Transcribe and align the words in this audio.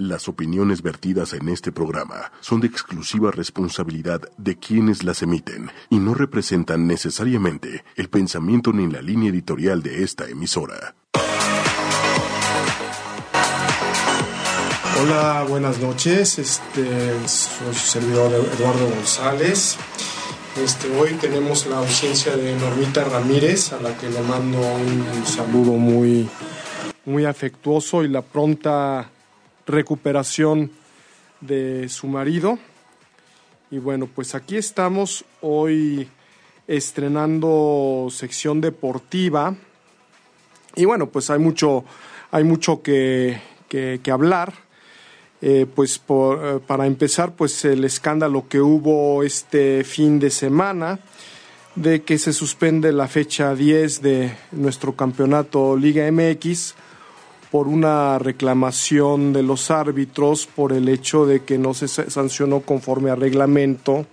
Las 0.00 0.28
opiniones 0.28 0.80
vertidas 0.80 1.34
en 1.34 1.50
este 1.50 1.72
programa 1.72 2.32
son 2.40 2.62
de 2.62 2.68
exclusiva 2.68 3.30
responsabilidad 3.30 4.22
de 4.38 4.58
quienes 4.58 5.04
las 5.04 5.20
emiten 5.20 5.70
y 5.90 5.98
no 5.98 6.14
representan 6.14 6.86
necesariamente 6.86 7.84
el 7.96 8.08
pensamiento 8.08 8.72
ni 8.72 8.90
la 8.90 9.02
línea 9.02 9.28
editorial 9.28 9.82
de 9.82 10.02
esta 10.02 10.26
emisora. 10.26 10.94
Hola, 15.02 15.44
buenas 15.46 15.78
noches. 15.80 16.38
Este, 16.38 17.28
soy 17.28 17.74
su 17.74 17.86
servidor 17.86 18.32
Eduardo 18.56 18.88
González. 18.88 19.76
Este, 20.64 20.98
hoy 20.98 21.12
tenemos 21.20 21.66
la 21.66 21.76
ausencia 21.76 22.34
de 22.38 22.56
Normita 22.56 23.04
Ramírez, 23.04 23.74
a 23.74 23.82
la 23.82 23.94
que 23.98 24.08
le 24.08 24.22
mando 24.22 24.60
un 24.60 25.26
saludo 25.26 25.72
muy, 25.72 26.26
muy 27.04 27.26
afectuoso 27.26 28.02
y 28.02 28.08
la 28.08 28.22
pronta 28.22 29.10
recuperación 29.70 30.70
de 31.40 31.88
su 31.88 32.06
marido. 32.06 32.58
Y 33.70 33.78
bueno, 33.78 34.08
pues 34.12 34.34
aquí 34.34 34.56
estamos 34.56 35.24
hoy 35.40 36.08
estrenando 36.66 38.08
sección 38.10 38.60
deportiva. 38.60 39.54
Y 40.76 40.84
bueno, 40.84 41.08
pues 41.08 41.30
hay 41.30 41.38
mucho, 41.38 41.84
hay 42.30 42.44
mucho 42.44 42.82
que, 42.82 43.40
hablar. 44.10 44.52
Eh, 45.42 45.66
pues 45.74 45.98
por, 45.98 46.38
eh, 46.44 46.60
para 46.66 46.86
empezar, 46.86 47.34
pues 47.34 47.64
el 47.64 47.84
escándalo 47.84 48.46
que 48.46 48.60
hubo 48.60 49.22
este 49.22 49.84
fin 49.84 50.18
de 50.18 50.30
semana 50.30 50.98
de 51.76 52.02
que 52.02 52.18
se 52.18 52.32
suspende 52.32 52.92
la 52.92 53.08
fecha 53.08 53.54
10 53.54 54.02
de 54.02 54.36
nuestro 54.52 54.94
campeonato 54.96 55.76
Liga 55.76 56.10
MX 56.10 56.74
por 57.50 57.66
una 57.66 58.18
reclamación 58.18 59.32
de 59.32 59.42
los 59.42 59.70
árbitros 59.70 60.46
por 60.46 60.72
el 60.72 60.88
hecho 60.88 61.26
de 61.26 61.44
que 61.44 61.58
no 61.58 61.74
se 61.74 61.88
sancionó 61.88 62.60
conforme 62.60 63.10
a 63.10 63.16
reglamento 63.16 64.06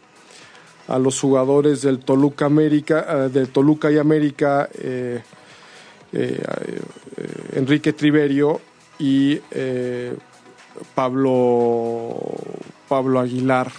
a 0.88 0.98
los 0.98 1.20
jugadores 1.20 1.82
del 1.82 2.00
Toluca 2.00 2.46
América, 2.46 3.06
eh, 3.10 3.30
del 3.30 3.50
Toluca 3.50 3.92
y 3.92 3.98
América, 3.98 4.70
eh, 4.74 5.22
eh, 6.14 6.42
Enrique 7.54 7.94
Triverio 7.94 8.62
y 8.98 9.40
Pablo, 10.96 12.16
Pablo 12.88 13.20
Aguilar. 13.20 13.72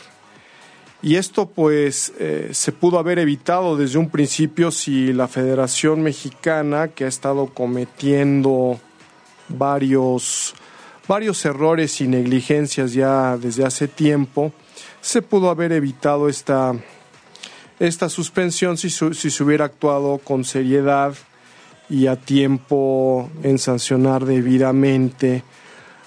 Y 1.01 1.15
esto 1.15 1.49
pues 1.49 2.13
se 2.51 2.73
pudo 2.73 2.99
haber 2.99 3.21
evitado 3.21 3.77
desde 3.77 3.99
un 3.99 4.11
principio 4.11 4.71
si 4.71 5.13
la 5.13 5.29
Federación 5.29 6.03
Mexicana, 6.03 6.89
que 6.89 7.05
ha 7.05 7.09
estado 7.09 7.47
cometiendo 7.47 8.81
varios, 9.49 10.55
varios 11.07 11.45
errores 11.45 12.01
y 12.01 12.09
negligencias 12.09 12.93
ya 12.93 13.37
desde 13.37 13.65
hace 13.65 13.89
tiempo, 13.89 14.53
se 15.01 15.23
pudo 15.23 15.51
haber 15.51 15.73
evitado 15.73 16.29
esta, 16.29 16.75
esta 17.79 18.09
suspensión 18.09 18.77
si, 18.77 18.91
si 18.91 19.31
se 19.31 19.45
hubiera 19.45 19.65
actuado 19.65 20.19
con 20.19 20.45
seriedad 20.45 21.15
y 21.91 22.07
a 22.07 22.17
tiempo 22.17 23.31
en 23.43 23.59
sancionar 23.59 24.25
debidamente 24.25 25.43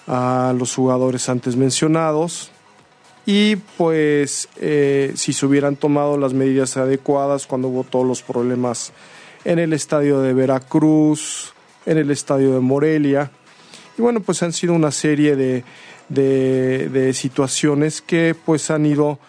a 0.08 0.54
los 0.58 0.76
jugadores 0.76 1.30
antes 1.30 1.56
mencionados. 1.56 2.52
Y 3.26 3.56
pues 3.78 4.50
eh, 4.58 5.14
si 5.16 5.34
se 5.34 5.46
hubieran 5.46 5.76
tomado 5.76 6.18
las 6.18 6.34
medidas 6.34 6.76
adecuadas 6.78 7.46
cuando 7.46 7.68
hubo 7.68 7.84
todos 7.84 8.06
los 8.06 8.24
problemas 8.24 8.94
en 9.46 9.60
el 9.60 9.74
estadio 9.74 10.22
de 10.22 10.34
Veracruz, 10.34 11.54
en 11.86 11.98
el 11.98 12.12
estadio 12.12 12.54
de 12.54 12.60
Morelia. 12.60 13.32
Y 13.98 14.02
bueno, 14.02 14.22
pues 14.22 14.42
han 14.44 14.54
sido 14.54 14.74
una 14.74 14.92
serie 14.92 15.36
de, 15.36 15.64
de, 16.10 17.14
situaciones 17.14 18.02
que 18.02 18.36
pues 18.46 18.72
han 18.72 18.86
ido 18.86 19.20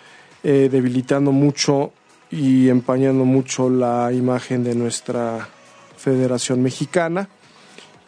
eh, 0.42 0.68
debilitando 0.70 1.32
mucho 1.32 1.92
y 2.30 2.68
empañando 2.68 3.24
mucho 3.24 3.68
la 3.68 4.10
imagen 4.12 4.64
de 4.64 4.74
nuestra 4.74 5.48
Federación 5.96 6.62
Mexicana. 6.62 7.28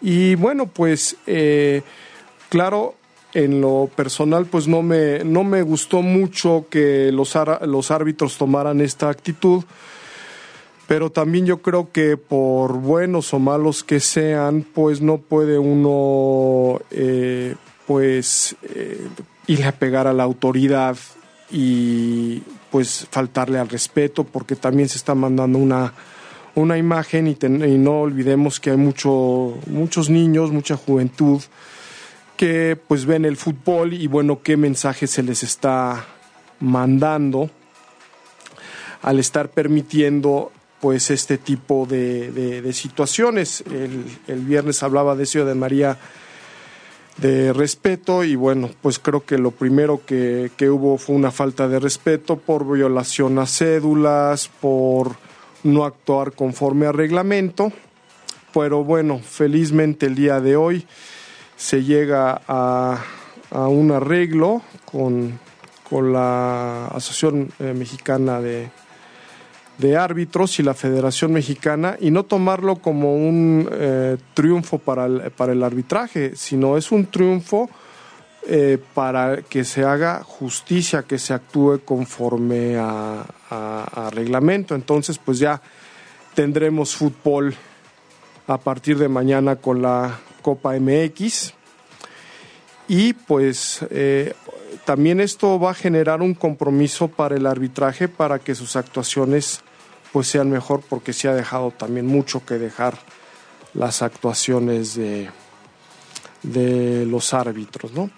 Y 0.01 0.35
bueno, 0.35 0.67
pues 0.67 1.17
eh, 1.27 1.83
claro, 2.49 2.95
en 3.33 3.61
lo 3.61 3.91
personal 3.95 4.47
pues 4.47 4.69
no 4.69 4.83
me, 4.83 5.25
no 5.25 5.45
me 5.45 5.63
gustó 5.63 6.03
mucho 6.03 6.67
que 6.71 7.11
los, 7.13 7.37
los 7.63 7.91
árbitros 7.91 8.39
tomaran 8.39 8.81
esta 8.81 9.09
actitud 9.09 9.65
pero 10.87 11.11
también 11.11 11.47
yo 11.47 11.63
creo 11.63 11.91
que 11.93 12.17
por 12.17 12.75
buenos 12.79 13.33
o 13.33 13.39
malos 13.39 13.83
que 13.85 14.01
sean, 14.01 14.63
pues 14.63 15.01
no 15.01 15.19
puede 15.19 15.59
uno 15.59 16.81
eh, 16.91 17.55
pues 17.87 18.57
eh, 18.63 19.01
ir 19.47 19.65
a 19.65 19.73
pegar 19.73 20.07
a 20.07 20.13
la 20.13 20.25
autoridad 20.25 20.97
y 21.51 22.43
pues 22.71 23.07
faltarle 23.11 23.59
al 23.59 23.69
respeto 23.69 24.25
porque 24.25 24.57
también 24.57 24.89
se 24.89 24.99
está 24.99 25.15
mandando 25.15 25.59
una, 25.59 25.95
una 26.55 26.77
imagen 26.77 27.29
y, 27.29 27.37
y 27.41 27.79
no 27.79 28.01
olvidemos 28.01 28.61
que 28.61 28.71
hay 28.71 28.77
mucho, 28.77 29.57
muchos 29.67 30.11
niños, 30.11 30.51
mucha 30.51 30.77
juventud 30.77 31.41
que 32.37 32.77
pues 32.89 33.07
ven 33.07 33.25
el 33.25 33.37
fútbol 33.37 33.95
y 33.95 34.07
bueno, 34.07 34.41
qué 34.43 34.57
mensaje 34.57 35.07
se 35.07 35.23
les 35.23 35.43
está 35.43 36.05
mandando 36.61 37.49
al 39.03 39.19
estar 39.19 39.51
permitiendo 39.51 40.51
pues 40.85 41.11
este 41.11 41.39
tipo 41.39 41.87
de, 41.87 42.71
situaciones. 42.75 43.65
El, 43.71 44.41
viernes 44.41 44.83
hablaba 44.83 45.17
de 45.17 45.23
eso 45.23 45.43
de 45.47 45.55
María 45.55 45.97
de 47.17 47.55
respeto 47.55 48.23
y 48.23 48.35
bueno, 48.35 48.69
pues 48.83 48.99
creo 48.99 49.25
que 49.25 49.39
lo 49.39 49.51
primero 49.51 50.03
que, 50.05 50.51
hubo 50.69 50.99
fue 50.99 51.17
una 51.17 51.31
falta 51.31 51.69
de 51.69 51.81
respeto 51.81 52.37
por 52.37 52.71
violación 52.71 53.39
a 53.39 53.47
cédulas, 53.47 54.51
por 54.61 55.13
no 55.63 55.87
actuar 55.87 56.33
conforme 56.33 56.85
a 56.85 56.93
reglamento, 56.93 57.73
pero 58.53 58.85
bueno, 58.85 59.21
felizmente 59.21 60.05
el 60.05 60.15
día 60.15 60.43
de 60.43 60.57
hoy 60.57 60.87
se 61.57 61.83
llega 61.83 62.43
a, 62.47 63.03
un 63.53 63.91
arreglo 63.91 64.61
con, 64.85 65.41
con 65.89 66.13
la 66.13 66.89
Asociación 66.89 67.51
eh, 67.59 67.73
Mexicana 67.73 68.43
de, 68.43 68.69
de 69.79 69.97
árbitros 69.97 70.59
y 70.59 70.63
la 70.63 70.75
Federación 70.75 71.33
Mexicana 71.33 71.97
y 72.01 72.11
no 72.11 72.25
tomarlo 72.25 72.77
como 72.77 73.17
un 73.17 73.69
eh, 73.73 74.17
triunfo 74.35 74.79
para 74.79 75.07
el, 75.07 75.31
para 75.33 75.53
el 75.53 75.63
arbitraje, 75.63 76.37
sino 76.37 76.77
es 76.77 76.93
un 76.93 77.07
triunfo 77.07 77.69
eh, 78.47 78.79
para 78.93 79.41
que 79.41 79.65
se 79.65 79.85
haga 79.85 80.23
justicia, 80.23 81.05
que 81.05 81.19
se 81.19 81.33
actúe 81.33 81.81
conforme 81.83 82.77
a, 82.77 83.25
reglamento. 84.11 84.75
Entonces, 84.75 85.19
pues 85.19 85.39
ya 85.39 85.63
tendremos 86.35 86.95
fútbol 86.95 87.55
a 88.47 88.59
partir 88.59 88.99
de 88.99 89.09
mañana 89.09 89.57
con 89.57 89.81
la 89.81 90.19
Copa 90.43 90.75
MX. 90.79 91.55
Y 92.89 93.15
pues 93.15 93.81
eh, 93.91 94.35
también 94.85 95.21
esto 95.21 95.59
va 95.59 95.71
a 95.71 95.75
generar 95.75 96.21
un 96.21 96.35
compromiso 96.35 97.09
para 97.09 97.37
el 97.37 97.47
arbitraje 97.47 98.09
para 98.09 98.41
que 98.41 98.55
sus 98.55 98.77
actuaciones 98.77 99.63
pues 100.15 100.29
sean 100.29 100.49
mejor 100.49 100.81
porque 100.89 101.13
se 101.13 101.27
ha 101.27 101.35
dejado 101.35 101.73
también 101.73 102.07
mucho 102.07 102.47
que 102.47 102.55
dejar 102.55 102.97
las 103.75 104.01
actuaciones 104.01 104.95
de, 104.95 105.29
de 106.45 107.05
los 107.05 107.35
árbitros, 107.35 107.93
¿no? 107.93 108.11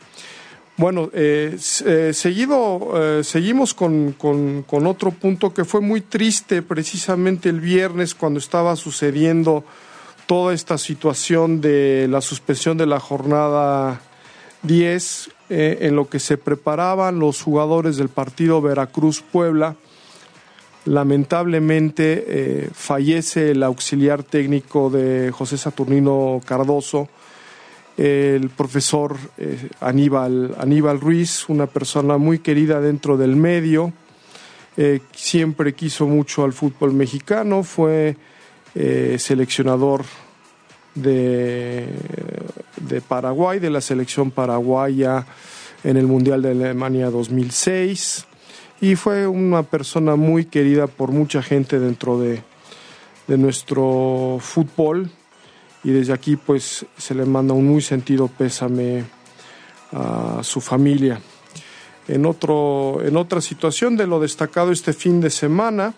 Bueno, 0.76 1.08
eh, 1.14 1.56
eh, 1.86 2.10
seguido, 2.12 2.90
eh, 2.96 3.24
seguimos 3.24 3.72
con, 3.72 4.12
con, 4.12 4.86
otro 4.86 5.10
punto 5.10 5.54
que 5.54 5.64
fue 5.64 5.80
muy 5.80 6.02
triste 6.02 6.60
precisamente 6.60 7.48
el 7.48 7.62
viernes 7.62 8.14
cuando 8.14 8.40
estaba 8.40 8.76
sucediendo 8.76 9.64
toda 10.26 10.52
esta 10.52 10.76
situación 10.76 11.62
de 11.62 12.08
la 12.10 12.20
suspensión 12.20 12.76
de 12.76 12.84
la 12.84 13.00
jornada 13.00 14.02
10, 14.64 15.30
en 15.48 15.96
lo 15.96 16.10
que 16.10 16.20
se 16.20 16.36
preparaban 16.36 17.20
los 17.20 17.40
jugadores 17.40 17.96
del 17.96 18.10
partido 18.10 18.60
Veracruz-Puebla 18.60 19.76
Lamentablemente 20.86 22.24
eh, 22.28 22.70
fallece 22.72 23.50
el 23.50 23.64
auxiliar 23.64 24.22
técnico 24.22 24.88
de 24.88 25.32
José 25.32 25.58
Saturnino 25.58 26.40
Cardoso, 26.46 27.08
el 27.96 28.50
profesor 28.50 29.16
eh, 29.36 29.68
Aníbal, 29.80 30.54
Aníbal 30.56 31.00
Ruiz, 31.00 31.48
una 31.48 31.66
persona 31.66 32.18
muy 32.18 32.38
querida 32.38 32.80
dentro 32.80 33.16
del 33.16 33.34
medio, 33.34 33.92
eh, 34.76 35.00
siempre 35.12 35.74
quiso 35.74 36.06
mucho 36.06 36.44
al 36.44 36.52
fútbol 36.52 36.92
mexicano, 36.92 37.62
fue 37.64 38.16
seleccionador 39.18 40.04
de, 40.94 41.88
de 42.76 43.00
Paraguay, 43.00 43.58
de 43.58 43.70
la 43.70 43.80
selección 43.80 44.30
paraguaya 44.30 45.26
en 45.82 45.96
el 45.96 46.06
Mundial 46.06 46.42
de 46.42 46.50
Alemania 46.50 47.10
2006 47.10 48.26
y 48.80 48.94
fue 48.96 49.26
una 49.26 49.62
persona 49.62 50.16
muy 50.16 50.44
querida 50.44 50.86
por 50.86 51.10
mucha 51.10 51.42
gente 51.42 51.78
dentro 51.78 52.18
de, 52.18 52.42
nuestro 53.28 54.38
fútbol 54.40 55.10
y 55.82 55.90
desde 55.90 56.12
aquí 56.12 56.36
pues 56.36 56.86
se 56.96 57.12
le 57.12 57.24
manda 57.24 57.54
un 57.54 57.66
muy 57.66 57.82
sentido 57.82 58.28
pésame 58.28 59.04
a 59.92 60.40
su 60.42 60.60
familia. 60.60 61.20
En, 62.06 62.24
otro, 62.24 63.02
en 63.02 63.16
otra 63.16 63.40
situación 63.40 63.96
de 63.96 64.06
lo 64.06 64.20
destacado 64.20 64.70
este 64.70 64.92
fin 64.92 65.20
de 65.20 65.30
semana, 65.30 65.94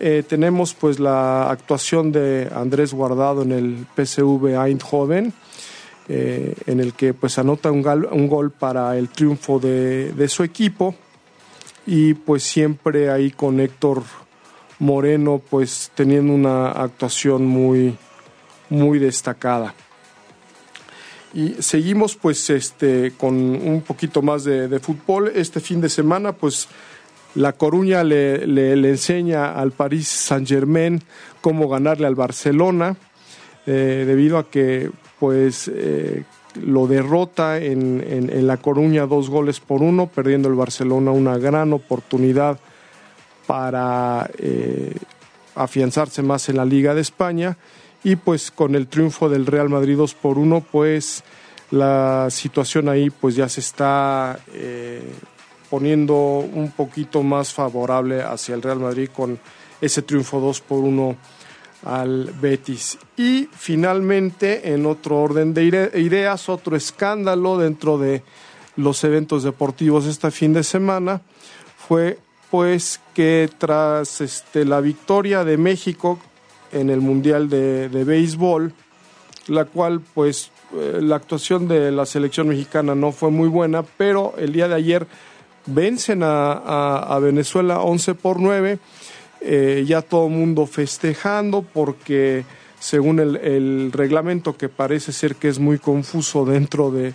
eh, 0.00 0.24
tenemos 0.28 0.74
pues 0.74 0.98
la 0.98 1.48
actuación 1.48 2.10
de 2.10 2.48
Andrés 2.52 2.92
Guardado 2.92 3.42
en 3.42 3.52
el 3.52 3.86
PSV 3.94 4.60
Eindhoven, 4.60 5.32
eh, 6.08 6.56
en 6.66 6.80
el 6.80 6.94
que 6.94 7.14
pues 7.14 7.38
anota 7.38 7.70
un, 7.70 7.86
un 8.10 8.26
gol 8.26 8.50
para 8.50 8.96
el 8.96 9.10
triunfo 9.10 9.60
de, 9.60 10.12
de, 10.12 10.28
su 10.28 10.42
equipo 10.42 10.96
y 11.88 12.12
pues 12.12 12.42
siempre 12.42 13.10
ahí 13.10 13.30
con 13.30 13.60
Héctor 13.60 14.02
Moreno 14.78 15.40
pues 15.48 15.90
teniendo 15.94 16.34
una 16.34 16.70
actuación 16.70 17.46
muy 17.46 17.96
muy 18.68 18.98
destacada. 18.98 19.74
Y 21.32 21.54
seguimos 21.60 22.14
pues 22.14 22.50
este 22.50 23.14
con 23.16 23.34
un 23.34 23.80
poquito 23.80 24.20
más 24.20 24.44
de, 24.44 24.78
fútbol. 24.80 25.32
Este 25.34 25.60
fin 25.60 25.80
de 25.80 25.88
semana 25.88 26.32
pues 26.32 26.68
la 27.34 27.54
Coruña 27.54 28.04
le, 28.04 28.44
enseña 28.90 29.52
al 29.52 29.72
París 29.72 30.08
Saint 30.08 30.46
Germain 30.46 31.02
cómo 31.40 31.70
ganarle 31.70 32.06
al 32.06 32.14
Barcelona 32.14 32.96
eh, 33.66 34.04
debido 34.06 34.36
a 34.36 34.50
que 34.50 34.90
pues 35.18 35.70
eh, 35.74 36.24
lo 36.64 36.86
derrota 36.86 37.58
en, 37.58 38.04
en, 38.06 38.46
La 38.46 38.56
Coruña 38.56 39.06
dos 39.06 39.30
goles 39.30 39.60
por 39.60 39.82
uno, 39.82 40.06
perdiendo 40.06 40.48
el 40.48 40.54
Barcelona 40.54 41.10
una 41.10 41.38
gran 41.38 41.72
oportunidad 41.72 42.58
para 43.46 44.30
eh, 44.38 44.94
afianzarse 45.54 46.22
más 46.22 46.48
en 46.48 46.56
la 46.56 46.64
Liga 46.64 46.94
de 46.94 47.00
España. 47.00 47.56
Y 48.04 48.16
pues 48.16 48.50
con 48.50 48.74
el 48.74 48.86
triunfo 48.86 49.28
del 49.28 49.46
Real 49.46 49.68
Madrid 49.68 49.96
2 49.96 50.14
por 50.14 50.38
1 50.38 50.64
pues 50.70 51.24
la 51.70 52.28
situación 52.30 52.88
ahí 52.88 53.10
pues 53.10 53.34
ya 53.34 53.48
se 53.48 53.60
está 53.60 54.38
eh, 54.54 55.02
poniendo 55.68 56.14
un 56.14 56.70
poquito 56.70 57.22
más 57.22 57.52
favorable 57.52 58.22
hacia 58.22 58.54
el 58.54 58.62
Real 58.62 58.78
Madrid 58.78 59.10
con 59.14 59.38
ese 59.80 60.02
triunfo 60.02 60.40
2 60.40 60.60
por 60.60 60.78
1 60.78 61.16
al 61.84 62.32
Betis. 62.40 62.98
Y 63.16 63.48
finalmente, 63.52 64.72
en 64.72 64.86
otro 64.86 65.20
orden 65.20 65.54
de 65.54 65.90
ideas, 65.94 66.48
otro 66.48 66.76
escándalo 66.76 67.58
dentro 67.58 67.98
de 67.98 68.22
los 68.76 69.02
eventos 69.04 69.42
deportivos 69.42 70.06
este 70.06 70.30
fin 70.30 70.52
de 70.52 70.62
semana 70.62 71.20
fue 71.76 72.18
pues 72.50 73.00
que 73.14 73.50
tras 73.58 74.20
este, 74.20 74.64
la 74.64 74.80
victoria 74.80 75.44
de 75.44 75.56
México 75.56 76.18
en 76.72 76.90
el 76.90 77.00
Mundial 77.00 77.48
de, 77.48 77.88
Béisbol, 77.88 78.72
la 79.48 79.64
cual 79.64 80.00
pues 80.14 80.50
eh, 80.74 81.00
la 81.02 81.16
actuación 81.16 81.66
de 81.68 81.90
la 81.90 82.06
selección 82.06 82.48
mexicana 82.48 82.94
no 82.94 83.12
fue 83.12 83.30
muy 83.30 83.48
buena, 83.48 83.82
pero 83.82 84.34
el 84.38 84.52
día 84.52 84.68
de 84.68 84.74
ayer 84.74 85.06
vencen 85.66 86.22
a, 86.22 87.18
Venezuela 87.20 87.80
11 87.80 88.14
por 88.14 88.40
9, 88.40 88.78
eh, 89.40 89.84
ya 89.86 90.02
todo 90.02 90.26
el 90.26 90.32
mundo 90.32 90.66
festejando 90.66 91.62
porque 91.62 92.44
según 92.80 93.18
el, 93.20 93.90
reglamento 93.92 94.56
que 94.56 94.68
parece 94.68 95.12
ser 95.12 95.36
que 95.36 95.48
es 95.48 95.58
muy 95.58 95.78
confuso 95.78 96.44
dentro 96.44 96.90
de, 96.90 97.14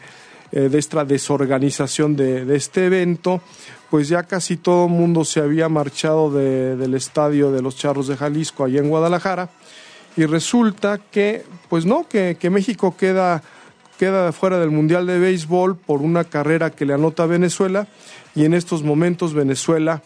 eh, 0.52 0.70
de 0.70 0.80
esta 0.80 1.06
desorganización 1.06 2.16
de, 2.16 2.46
de, 2.46 2.56
este 2.56 2.86
evento, 2.86 3.42
pues 3.90 4.10
ya 4.10 4.24
casi 4.24 4.58
todo 4.58 4.86
el 4.86 4.92
mundo 4.92 5.24
se 5.24 5.40
había 5.40 5.70
marchado 5.70 6.32
del 6.32 6.96
estadio 6.96 7.52
de 7.52 7.62
los 7.62 7.78
Charros 7.78 8.08
de 8.08 8.18
Jalisco 8.18 8.64
allá 8.64 8.80
en 8.80 8.90
Guadalajara. 8.90 9.50
Y 10.16 10.26
resulta 10.26 11.00
que, 11.00 11.44
pues 11.70 11.86
no, 11.86 12.08
que, 12.08 12.38
México 12.52 12.96
queda, 12.98 13.42
queda 13.98 14.32
fuera 14.32 14.60
del 14.60 14.70
Mundial 14.70 15.08
de 15.08 15.18
Béisbol 15.18 15.76
por 15.76 16.02
una 16.02 16.24
carrera 16.24 16.70
que 16.70 16.86
le 16.86 16.94
anota 16.94 17.24
a 17.24 17.28
Venezuela. 17.28 17.88
Y 18.36 18.46
en 18.46 18.54
estos 18.54 18.84
momentos 18.84 19.34
Venezuela 19.34 20.04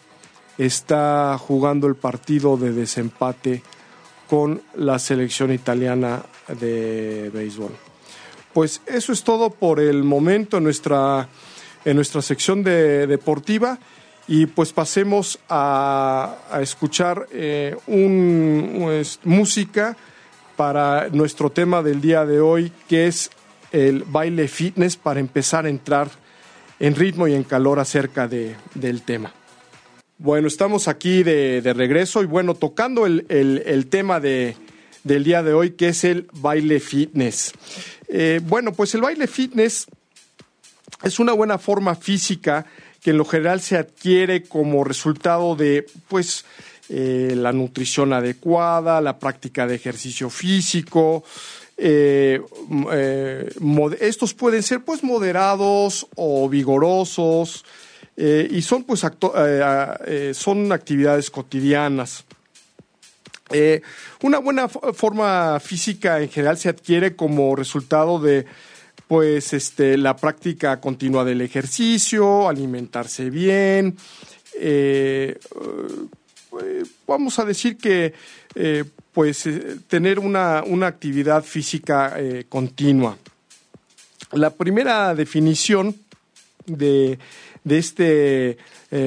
está 0.58 1.38
jugando 1.38 1.86
el 1.86 1.94
partido 1.94 2.56
de 2.56 2.72
desempate 2.72 3.62
con 4.28 4.60
la 4.74 4.98
selección 4.98 5.52
italiana 5.52 6.22
de 6.60 7.30
béisbol. 7.32 7.72
Pues 8.52 8.82
eso 8.86 9.12
es 9.12 9.22
todo 9.22 9.50
por 9.50 9.80
el 9.80 10.02
momento 10.02 10.58
en 10.58 10.64
nuestra 10.64 11.28
en 11.84 11.96
nuestra 11.96 12.20
sección 12.22 12.62
de 12.62 13.06
deportiva 13.06 13.78
y 14.26 14.46
pues 14.46 14.72
pasemos 14.72 15.38
a, 15.48 16.36
escuchar 16.60 17.26
eh, 17.32 17.76
un, 17.86 19.02
música 19.24 19.96
para 20.56 21.08
nuestro 21.08 21.50
tema 21.50 21.82
del 21.82 22.00
día 22.00 22.26
de 22.26 22.40
hoy 22.40 22.72
que 22.88 23.06
es 23.06 23.30
el 23.72 24.04
baile 24.04 24.48
fitness 24.48 24.96
para 24.96 25.20
empezar 25.20 25.64
a 25.64 25.70
entrar 25.70 26.10
en 26.78 26.94
ritmo 26.94 27.26
y 27.26 27.34
en 27.34 27.44
calor 27.44 27.80
acerca 27.80 28.28
de, 28.28 28.54
del 28.74 29.02
tema. 29.02 29.32
Bueno, 30.20 30.48
estamos 30.48 30.88
aquí 30.88 31.22
de, 31.22 31.60
regreso 31.76 32.24
y 32.24 32.26
bueno, 32.26 32.56
tocando 32.56 33.06
el, 33.06 33.24
el, 33.28 33.86
tema 33.86 34.18
de, 34.18 34.56
del 35.04 35.22
día 35.22 35.44
de 35.44 35.52
hoy 35.52 35.70
que 35.70 35.90
es 35.90 36.02
el 36.02 36.26
baile 36.32 36.80
fitness. 36.80 37.52
Eh, 38.08 38.40
bueno, 38.42 38.72
pues 38.72 38.96
el 38.96 39.02
baile 39.02 39.28
fitness 39.28 39.86
es 41.04 41.20
una 41.20 41.34
buena 41.34 41.56
forma 41.56 41.94
física 41.94 42.66
que 43.00 43.10
en 43.10 43.18
lo 43.18 43.24
general 43.24 43.60
se 43.60 43.76
adquiere 43.76 44.42
como 44.42 44.82
resultado 44.82 45.54
de, 45.54 45.86
pues, 46.08 46.44
eh, 46.88 47.34
la 47.36 47.52
nutrición 47.52 48.12
adecuada, 48.12 49.00
la 49.00 49.20
práctica 49.20 49.68
de 49.68 49.76
ejercicio 49.76 50.30
físico. 50.30 51.22
Eh, 51.76 52.42
estos 54.00 54.34
pueden 54.34 54.64
ser, 54.64 54.84
pues, 54.84 55.04
moderados 55.04 56.08
o 56.16 56.48
vigorosos 56.48 57.64
y 58.20 58.62
son, 58.62 58.82
pues, 58.82 59.06
son 60.32 60.72
actividades 60.72 61.30
cotidianas. 61.30 62.24
una 64.22 64.38
buena 64.38 64.68
forma 64.68 65.60
física 65.60 66.20
en 66.20 66.28
general 66.28 66.58
se 66.58 66.68
adquiere 66.68 67.14
como 67.14 67.54
resultado 67.54 68.18
de 68.18 68.44
pues 69.06 69.54
este, 69.54 69.96
la 69.96 70.16
práctica 70.16 70.80
continua 70.80 71.24
del 71.24 71.40
ejercicio, 71.40 72.48
alimentarse 72.48 73.30
bien, 73.30 73.96
eh, 74.60 75.38
eh, 76.62 76.82
vamos 77.06 77.38
a 77.38 77.44
decir 77.44 77.76
que 77.76 78.12
eh, 78.54 78.84
pues 79.12 79.48
tener 79.86 80.18
una, 80.18 80.58
actividad 80.86 81.42
física 81.42 82.16
continua. 82.48 83.16
La 84.32 84.50
primera 84.50 85.14
definición 85.14 85.96
de, 86.66 87.18
de 87.68 87.78
este 87.78 88.58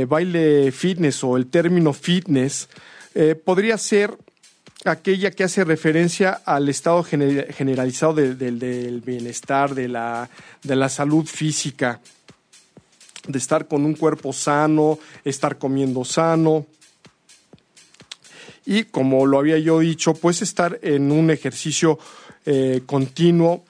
baile 0.07 0.71
fitness 0.71 1.23
o 1.23 1.37
el 1.37 1.47
término 1.47 1.91
fitness 1.91 2.69
podría 3.43 3.77
ser 3.77 4.17
aquella 4.85 5.31
que 5.31 5.43
hace 5.43 5.63
referencia 5.63 6.41
al 6.45 6.69
estado 6.69 7.03
generalizado 7.03 8.13
del 8.13 9.01
bienestar, 9.05 9.75
de 9.75 9.87
la, 9.87 10.29
de 10.63 10.75
la 10.75 10.89
salud 10.89 11.25
física, 11.25 11.99
de 13.27 13.37
estar 13.37 13.67
con 13.67 13.85
un 13.85 13.93
cuerpo 13.93 14.33
sano, 14.33 14.97
estar 15.23 15.57
comiendo 15.57 16.03
sano. 16.03 16.65
Y 18.65 18.85
como 18.85 19.25
lo 19.25 19.39
había 19.39 19.57
yo 19.59 19.79
dicho, 19.79 20.13
pues 20.13 20.41
estar 20.41 20.79
en 20.81 21.11
un 21.11 21.29
ejercicio 21.29 21.99
eh, 22.45 22.81
continuo 22.85 23.65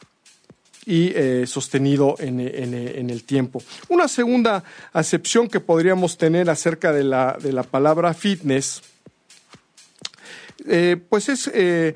y 0.92 1.14
eh, 1.16 1.48
sostenido 1.48 2.18
en, 2.20 2.42
el 2.42 3.24
tiempo. 3.24 3.64
Una 3.88 4.10
segunda 4.10 4.62
acepción 4.92 5.48
que 5.48 5.62
podríamos 5.62 6.18
tener 6.18 6.50
acerca 6.50 6.92
de 6.92 7.06
la, 7.06 7.64
palabra 7.72 8.14
fitness 8.14 8.82
eh, 10.68 10.98
pues 11.08 11.30
es 11.30 11.50
eh, 11.54 11.96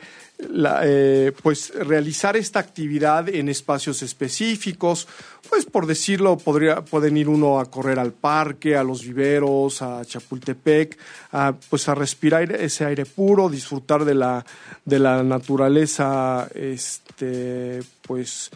pues 1.43 1.73
realizar 1.75 2.37
esta 2.37 2.59
actividad 2.59 3.27
en 3.27 3.49
espacios 3.49 4.01
específicos, 4.01 5.09
pues 5.49 5.65
por 5.65 5.87
decirlo, 5.87 6.37
podría, 6.37 6.85
pueden 6.85 7.17
ir 7.17 7.27
uno 7.27 7.59
a 7.59 7.69
correr 7.69 7.99
al 7.99 8.13
parque, 8.13 8.77
a 8.77 8.83
los 8.83 9.03
viveros, 9.03 9.81
a 9.81 10.05
Chapultepec, 10.05 10.97
a, 11.33 11.53
pues 11.69 11.89
a 11.89 11.95
respirar 11.95 12.49
ese 12.53 12.85
aire 12.85 13.05
puro, 13.05 13.49
disfrutar 13.49 14.05
de 14.05 14.15
la, 14.15 14.45
de 14.85 14.99
la 14.99 15.21
naturaleza, 15.21 16.47
este, 16.55 17.83
pues 18.01 18.51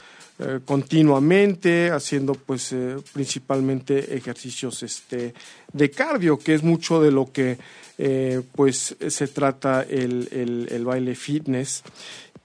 continuamente, 0.64 1.92
haciendo 1.92 2.34
pues 2.34 2.74
principalmente 3.12 4.16
ejercicios 4.16 4.84
este, 4.84 5.34
de 5.74 5.92
cardio, 5.92 6.40
que 6.40 6.54
es 6.54 6.64
mucho 6.64 7.02
de 7.02 7.12
lo 7.12 7.32
que 7.32 7.58
eh, 8.02 8.42
pues 8.54 8.96
se 9.10 9.28
trata 9.28 9.84
el, 9.84 10.84
baile 10.86 11.16
fitness. 11.16 11.84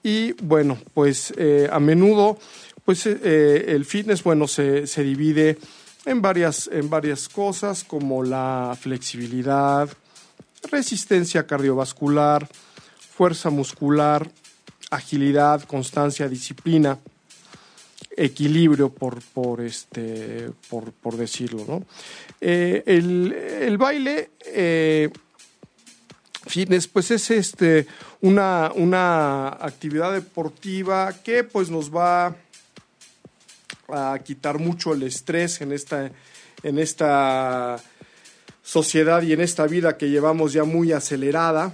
Y 0.03 0.33
bueno, 0.33 0.77
pues 0.93 1.33
eh, 1.37 1.69
a 1.71 1.79
menudo, 1.79 2.37
pues 2.83 3.05
eh, 3.05 3.65
el 3.69 3.85
fitness, 3.85 4.21
bueno, 4.21 4.49
se, 4.49 4.85
se, 4.85 5.01
divide 5.01 5.57
en 6.05 6.21
varias, 6.21 6.69
en 6.71 6.89
varias 6.89 7.29
cosas 7.29 7.85
como 7.85 8.21
la 8.21 8.77
flexibilidad, 8.77 9.89
resistencia 10.69 11.47
cardiovascular, 11.47 12.49
fuerza 13.15 13.49
muscular, 13.49 14.29
agilidad, 14.91 15.63
constancia, 15.63 16.27
disciplina. 16.27 16.99
Equilibrio, 18.17 18.89
por, 18.89 19.21
por, 19.21 19.61
este, 19.61 20.49
por, 20.69 21.17
decirlo. 21.17 21.65
¿no? 21.67 21.85
Eh, 22.41 22.83
el, 22.85 23.77
baile 23.77 24.31
eh, 24.45 25.09
pues 26.93 27.11
es 27.11 27.31
este, 27.31 27.87
una, 28.21 28.71
una 28.75 29.47
actividad 29.47 30.13
deportiva 30.13 31.13
que 31.23 31.43
pues 31.43 31.69
nos 31.69 31.93
va 31.93 32.35
a 33.89 34.19
quitar 34.23 34.59
mucho 34.59 34.93
el 34.93 35.03
estrés 35.03 35.61
en 35.61 35.71
esta, 35.71 36.11
en 36.63 36.79
esta 36.79 37.77
sociedad 38.63 39.21
y 39.21 39.33
en 39.33 39.41
esta 39.41 39.67
vida 39.67 39.97
que 39.97 40.09
llevamos 40.09 40.53
ya 40.53 40.63
muy 40.63 40.91
acelerada 40.91 41.73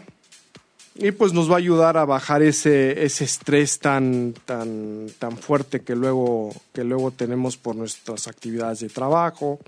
y 1.01 1.11
pues 1.11 1.33
nos 1.33 1.49
va 1.49 1.55
a 1.55 1.57
ayudar 1.57 1.97
a 1.97 2.05
bajar 2.05 2.43
ese, 2.43 3.03
ese 3.03 3.23
estrés 3.23 3.79
tan, 3.79 4.35
tan, 4.45 5.07
tan 5.17 5.35
fuerte 5.35 5.81
que 5.81 5.95
luego, 5.95 6.53
que 6.73 6.83
luego 6.83 7.09
tenemos 7.09 7.57
por 7.57 7.75
nuestras 7.75 8.27
actividades 8.27 8.81
de 8.81 8.89
trabajo 8.89 9.59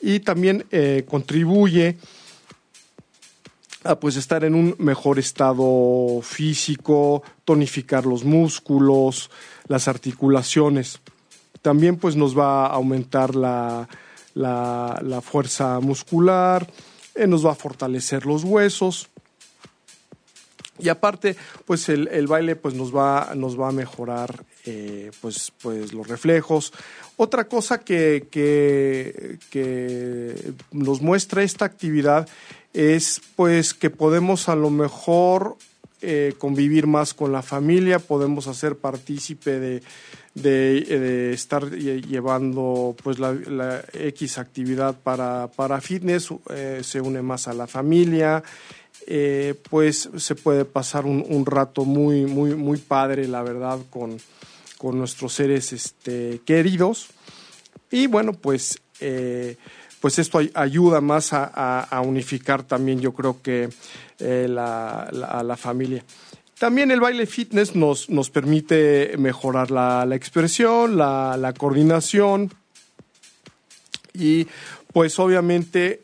y 0.00 0.18
también 0.18 0.66
eh, 0.72 1.04
contribuye 1.08 1.96
a 3.84 4.00
pues 4.00 4.16
estar 4.16 4.42
en 4.42 4.56
un 4.56 4.74
mejor 4.78 5.20
estado 5.20 6.20
físico, 6.22 7.22
tonificar 7.44 8.04
los 8.04 8.24
músculos, 8.24 9.30
las 9.68 9.86
articulaciones. 9.86 10.98
También 11.62 11.98
pues 11.98 12.16
nos 12.16 12.36
va 12.36 12.66
a 12.66 12.74
aumentar 12.74 13.36
la, 13.36 13.88
la, 14.34 15.20
fuerza 15.22 15.78
muscular, 15.78 16.68
eh, 17.14 17.28
nos 17.28 17.46
va 17.46 17.52
a 17.52 17.54
fortalecer 17.54 18.26
los 18.26 18.42
huesos 18.42 19.08
y 20.78 20.88
aparte, 20.88 21.36
pues 21.64 21.88
el, 21.88 22.26
baile 22.26 22.56
pues 22.56 22.74
nos 22.74 22.94
va, 22.94 23.32
nos 23.34 23.58
va 23.58 23.68
a 23.68 23.72
mejorar 23.72 24.44
eh, 24.66 25.10
pues, 25.20 25.52
pues 25.62 25.92
los 25.92 26.06
reflejos. 26.06 26.72
Otra 27.16 27.48
cosa 27.48 27.80
que, 27.80 28.26
que, 28.30 29.38
nos 30.72 31.00
muestra 31.00 31.42
esta 31.42 31.64
actividad 31.64 32.28
es 32.72 33.20
pues 33.34 33.74
que 33.74 33.90
podemos 33.90 34.48
a 34.48 34.54
lo 34.54 34.70
mejor 34.70 35.56
eh, 36.00 36.34
convivir 36.38 36.86
más 36.86 37.14
con 37.14 37.32
la 37.32 37.42
familia, 37.42 37.98
podemos 37.98 38.46
hacer 38.46 38.76
partícipe 38.76 39.58
de, 39.58 39.82
de, 40.34 41.32
estar 41.32 41.70
llevando 41.70 42.94
pues 43.02 43.18
la, 43.18 43.84
X 43.92 44.38
actividad 44.38 44.94
para, 44.94 45.48
para 45.48 45.80
fitness, 45.80 46.28
eh, 46.50 46.80
se 46.82 47.00
une 47.00 47.22
más 47.22 47.48
a 47.48 47.52
la 47.52 47.66
familia, 47.66 48.42
eh, 49.10 49.54
pues 49.70 50.10
se 50.18 50.34
puede 50.34 50.66
pasar 50.66 51.06
un, 51.06 51.46
rato 51.46 51.86
muy, 51.86 52.26
muy, 52.26 52.54
muy 52.54 52.76
padre, 52.76 53.26
la 53.26 53.42
verdad, 53.42 53.78
con, 53.88 54.18
nuestros 54.94 55.32
seres 55.32 55.72
este, 55.72 56.42
queridos. 56.44 57.08
Y 57.90 58.06
bueno, 58.06 58.34
pues, 58.34 58.82
eh, 59.00 59.56
pues 60.02 60.18
esto 60.18 60.40
ayuda 60.52 61.00
más 61.00 61.30
a, 61.32 62.02
unificar 62.04 62.64
también, 62.64 63.00
yo 63.00 63.14
creo 63.14 63.40
que 63.40 63.70
eh, 64.18 64.46
la, 64.46 65.04
a 65.04 65.42
la 65.42 65.56
familia. 65.56 66.04
También 66.58 66.90
el 66.90 67.00
baile 67.00 67.24
fitness 67.24 67.74
nos, 67.74 68.10
nos 68.10 68.28
permite 68.28 69.14
mejorar 69.16 69.70
la, 69.70 70.06
expresión, 70.14 70.98
la, 70.98 71.54
coordinación 71.56 72.52
y 74.12 74.46
pues 74.92 75.18
obviamente 75.18 76.02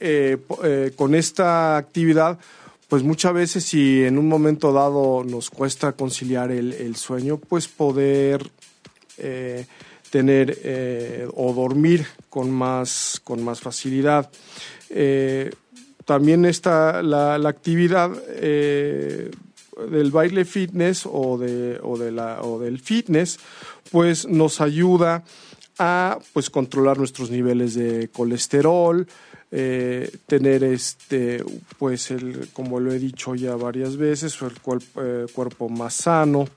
con 0.96 1.14
esta 1.14 1.76
actividad 1.76 2.38
pues 2.88 3.02
muchas 3.02 3.32
veces 3.32 3.64
si 3.64 4.04
en 4.04 4.18
un 4.18 4.28
momento 4.28 4.72
dado 4.72 5.24
nos 5.24 5.50
cuesta 5.50 5.92
conciliar 5.92 6.50
el, 6.50 6.96
sueño, 6.96 7.38
pues 7.38 7.68
poder 7.68 8.50
eh, 9.18 9.66
tener 10.10 10.58
eh, 10.62 11.26
o 11.34 11.52
dormir 11.52 12.06
con 12.28 12.50
más, 12.50 13.20
con 13.24 13.42
más 13.42 13.60
facilidad. 13.60 14.30
Eh, 14.90 15.50
también 16.04 16.44
está 16.44 17.02
la, 17.02 17.34
actividad 17.48 18.10
del 18.10 19.30
baile 20.12 20.44
fitness 20.44 21.08
o, 21.10 21.38
de, 21.38 21.80
o, 21.82 21.96
de 21.96 22.12
la, 22.12 22.42
o 22.42 22.60
del 22.60 22.78
fitness, 22.78 23.38
pues 23.90 24.26
nos 24.28 24.60
ayuda 24.60 25.24
a 25.78 26.18
pues 26.32 26.50
controlar 26.50 26.98
nuestros 26.98 27.30
niveles 27.30 27.74
de 27.74 28.08
colesterol, 28.08 29.06
eh, 29.56 30.10
tener 30.26 30.64
este, 30.64 31.44
pues 31.78 32.10
el, 32.10 32.48
como 32.52 32.80
lo 32.80 32.92
he 32.92 32.98
dicho 32.98 33.36
ya 33.36 33.54
varias 33.54 33.96
veces, 33.96 34.36
el 34.42 34.50
eh, 34.96 35.26
cuerpo 35.32 35.68
más 35.68 35.94
sano 35.94 36.48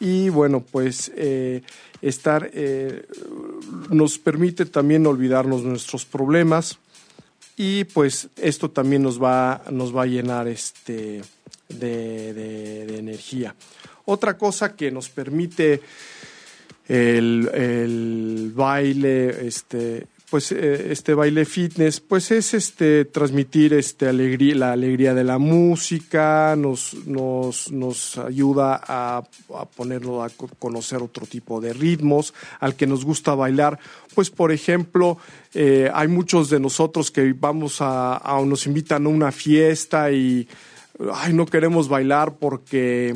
y 0.00 0.30
bueno, 0.30 0.60
pues 0.60 1.12
eh, 1.14 1.60
estar 2.00 2.50
nos 3.90 4.18
permite 4.18 4.64
también 4.64 5.06
olvidarnos 5.06 5.62
nuestros 5.62 6.06
problemas 6.06 6.78
y 7.54 7.84
pues 7.84 8.30
esto 8.36 8.70
también 8.70 9.02
nos 9.02 9.22
va, 9.22 9.62
nos 9.70 9.94
va 9.94 10.04
a 10.04 10.06
llenar 10.06 10.48
este 10.48 11.20
de, 11.68 12.32
de, 12.32 12.98
energía. 12.98 13.54
Otra 14.06 14.38
cosa 14.38 14.74
que 14.74 14.90
nos 14.90 15.10
permite 15.10 15.82
el, 16.88 17.50
el 17.52 18.52
baile, 18.54 19.46
este, 19.46 20.06
pues 20.30 20.50
eh, 20.50 20.88
este 20.90 21.14
baile 21.14 21.44
fitness 21.44 22.00
pues 22.00 22.32
es 22.32 22.52
este 22.52 23.04
transmitir 23.04 23.72
este 23.74 24.08
alegría 24.08 24.56
la 24.56 24.72
alegría 24.72 25.14
de 25.14 25.22
la 25.22 25.38
música 25.38 26.56
nos 26.56 26.94
nos, 27.06 27.70
nos 27.70 28.18
ayuda 28.18 28.80
a, 28.86 29.22
ponerlo 29.76 30.24
a 30.24 30.30
conocer 30.58 31.00
otro 31.00 31.26
tipo 31.26 31.60
de 31.60 31.72
ritmos 31.72 32.34
al 32.58 32.74
que 32.74 32.86
nos 32.86 33.04
gusta 33.04 33.34
bailar. 33.34 33.78
Pues 34.14 34.30
por 34.30 34.50
ejemplo 34.50 35.18
eh, 35.54 35.90
hay 35.94 36.08
muchos 36.08 36.50
de 36.50 36.58
nosotros 36.58 37.10
que 37.10 37.32
vamos 37.32 37.80
a, 37.80 38.16
a 38.16 38.44
nos 38.44 38.66
invitan 38.66 39.06
a 39.06 39.10
una 39.10 39.30
fiesta 39.30 40.10
y 40.10 40.48
ay 41.14 41.34
no 41.34 41.46
queremos 41.46 41.88
bailar 41.88 42.34
porque 42.34 43.14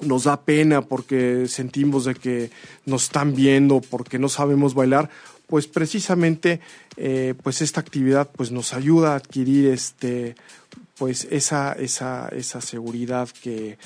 nos 0.00 0.24
da 0.24 0.40
pena 0.40 0.82
porque 0.82 1.46
sentimos 1.46 2.04
de 2.04 2.14
que 2.14 2.50
nos 2.86 3.04
están 3.04 3.36
viendo 3.36 3.80
porque 3.80 4.18
no 4.18 4.28
sabemos 4.28 4.74
bailar 4.74 5.10
pues 5.48 5.66
precisamente 5.66 6.60
eh, 6.96 7.34
pues 7.42 7.62
esta 7.62 7.80
actividad 7.80 8.30
pues 8.30 8.52
nos 8.52 8.74
ayuda 8.74 9.14
a 9.14 9.16
adquirir 9.16 9.68
este 9.70 10.36
pues 10.98 11.26
esa 11.30 11.72
esa 11.72 12.28
esa 12.28 12.60
seguridad 12.60 13.28
que, 13.42 13.78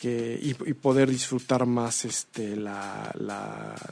que 0.00 0.38
y, 0.42 0.54
poder 0.74 1.08
disfrutar 1.08 1.66
más 1.66 2.04
este 2.04 2.56
la, 2.56 3.12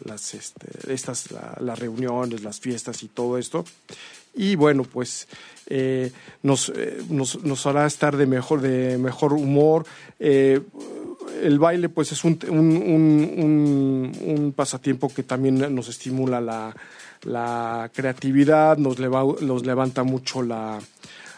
las 0.04 0.34
este, 0.34 0.92
estas 0.92 1.28
las 1.60 1.78
reuniones 1.78 2.42
las 2.42 2.60
fiestas 2.60 3.02
y 3.04 3.08
todo 3.08 3.38
esto. 3.38 3.64
Y 4.34 4.56
bueno 4.56 4.82
pues 4.82 5.28
eh, 5.68 6.10
nos, 6.42 6.70
eh, 6.70 7.02
nos, 7.08 7.44
nos, 7.44 7.66
hará 7.66 7.86
estar 7.86 8.16
de 8.16 8.26
mejor 8.26 8.62
de 8.62 8.98
mejor 8.98 9.32
humor. 9.32 9.86
El 10.18 11.58
baile 11.58 11.88
pues 11.88 12.10
es 12.12 12.24
un, 12.24 12.38
un, 12.48 14.12
un 14.24 14.52
pasatiempo 14.52 15.12
que 15.12 15.22
también 15.22 15.74
nos 15.74 15.88
estimula 15.88 16.40
la, 16.40 16.74
la 17.24 17.90
creatividad, 17.94 18.76
nos, 18.78 18.98
nos 18.98 19.66
levanta 19.66 20.02
mucho 20.02 20.42
la, 20.42 20.78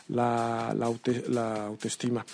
la, 0.08 0.70
autoestima. 1.66 2.24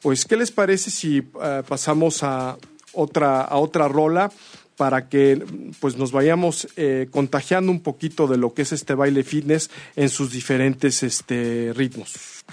Pues, 0.00 0.24
¿qué 0.24 0.36
les 0.36 0.50
parece 0.50 0.90
si 0.90 1.18
eh, 1.18 1.62
pasamos 1.66 2.22
a 2.22 2.56
otra, 2.92 3.42
a 3.42 3.56
otra 3.58 3.88
rola 3.88 4.30
para 4.76 5.08
que 5.08 5.44
pues, 5.78 5.96
nos 5.96 6.12
vayamos 6.12 6.68
eh, 6.76 7.08
contagiando 7.10 7.70
un 7.70 7.80
poquito 7.80 8.26
de 8.26 8.38
lo 8.38 8.54
que 8.54 8.62
es 8.62 8.72
este 8.72 8.94
baile 8.94 9.24
fitness 9.24 9.70
en 9.96 10.08
sus 10.08 10.32
diferentes 10.32 11.02
este, 11.02 11.72
ritmos? 11.74 12.44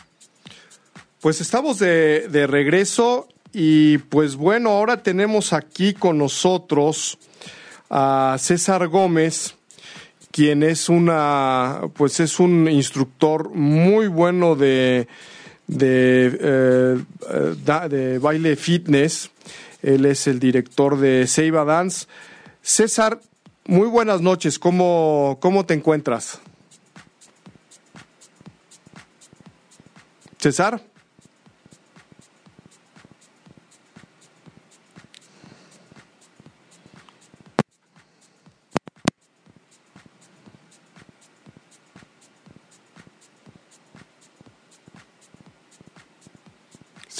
Pues 1.22 1.42
estamos 1.42 1.80
de 1.80 2.48
regreso 2.48 3.28
y 3.54 3.98
pues 3.98 4.36
bueno, 4.36 4.70
ahora 4.70 5.02
tenemos 5.02 5.52
aquí 5.52 5.94
con 5.94 6.18
nosotros 6.18 7.18
a 7.90 8.36
César 8.40 8.88
Gómez, 8.88 9.57
quien 10.38 10.62
es 10.62 10.88
una, 10.88 11.82
pues 11.96 12.20
es 12.20 12.40
un 12.40 12.70
instructor 12.70 13.50
muy 13.56 14.06
bueno 14.06 14.56
de, 14.56 15.08
eh, 15.68 17.04
de 17.90 18.20
baile 18.20 18.56
fitness. 18.56 19.32
Él 19.82 20.06
es 20.06 20.28
el 20.28 20.40
director 20.40 21.00
de 21.00 21.26
Seiba 21.26 21.66
Dance. 21.66 22.06
César, 22.62 23.20
muy 23.66 23.88
buenas 23.88 24.22
noches. 24.22 24.60
¿Cómo, 24.60 25.40
cómo 25.42 25.66
te 25.66 25.74
encuentras? 25.74 26.40
César. 30.38 30.80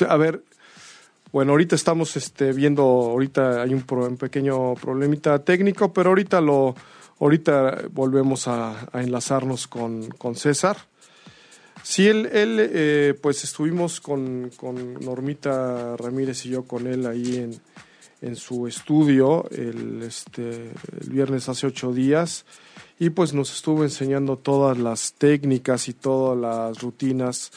A 0.02 0.18
ver, 0.18 0.44
Bueno, 1.32 1.52
ahorita 1.52 1.76
estamos 1.76 2.16
este, 2.16 2.54
viendo, 2.54 2.84
ahorita 2.84 3.62
hay 3.62 3.74
un, 3.74 3.84
pequeño 4.18 4.76
problemita 4.76 5.44
técnico, 5.44 5.92
pero 5.92 6.10
ahorita 6.10 6.40
lo, 6.40 6.74
ahorita 7.20 7.84
volvemos 7.92 8.48
a, 8.48 8.88
enlazarnos 8.94 9.68
con, 9.68 10.08
con, 10.10 10.36
César. 10.36 10.78
Sí, 11.84 12.08
él, 12.08 12.30
él 12.32 12.58
eh, 12.60 13.14
pues 13.22 13.44
estuvimos 13.44 14.00
con, 14.00 14.52
con, 14.56 14.94
Normita 14.96 15.96
Ramírez 15.98 16.46
y 16.46 16.50
yo 16.50 16.64
con 16.64 16.88
él 16.88 17.06
ahí 17.06 17.38
en, 17.38 17.60
en 18.22 18.36
su 18.36 18.68
estudio 18.68 19.50
el, 19.52 20.04
este, 20.04 20.72
el 21.02 21.10
viernes 21.10 21.50
hace 21.50 21.68
ocho 21.68 21.94
días 21.94 22.46
y 23.00 23.10
pues 23.12 23.34
nos 23.34 23.54
estuvo 23.54 23.84
enseñando 23.84 24.38
todas 24.38 24.78
las 24.78 25.14
técnicas 25.14 25.88
y 25.88 25.94
todas 25.94 26.38
las 26.38 26.82
rutinas 26.82 27.52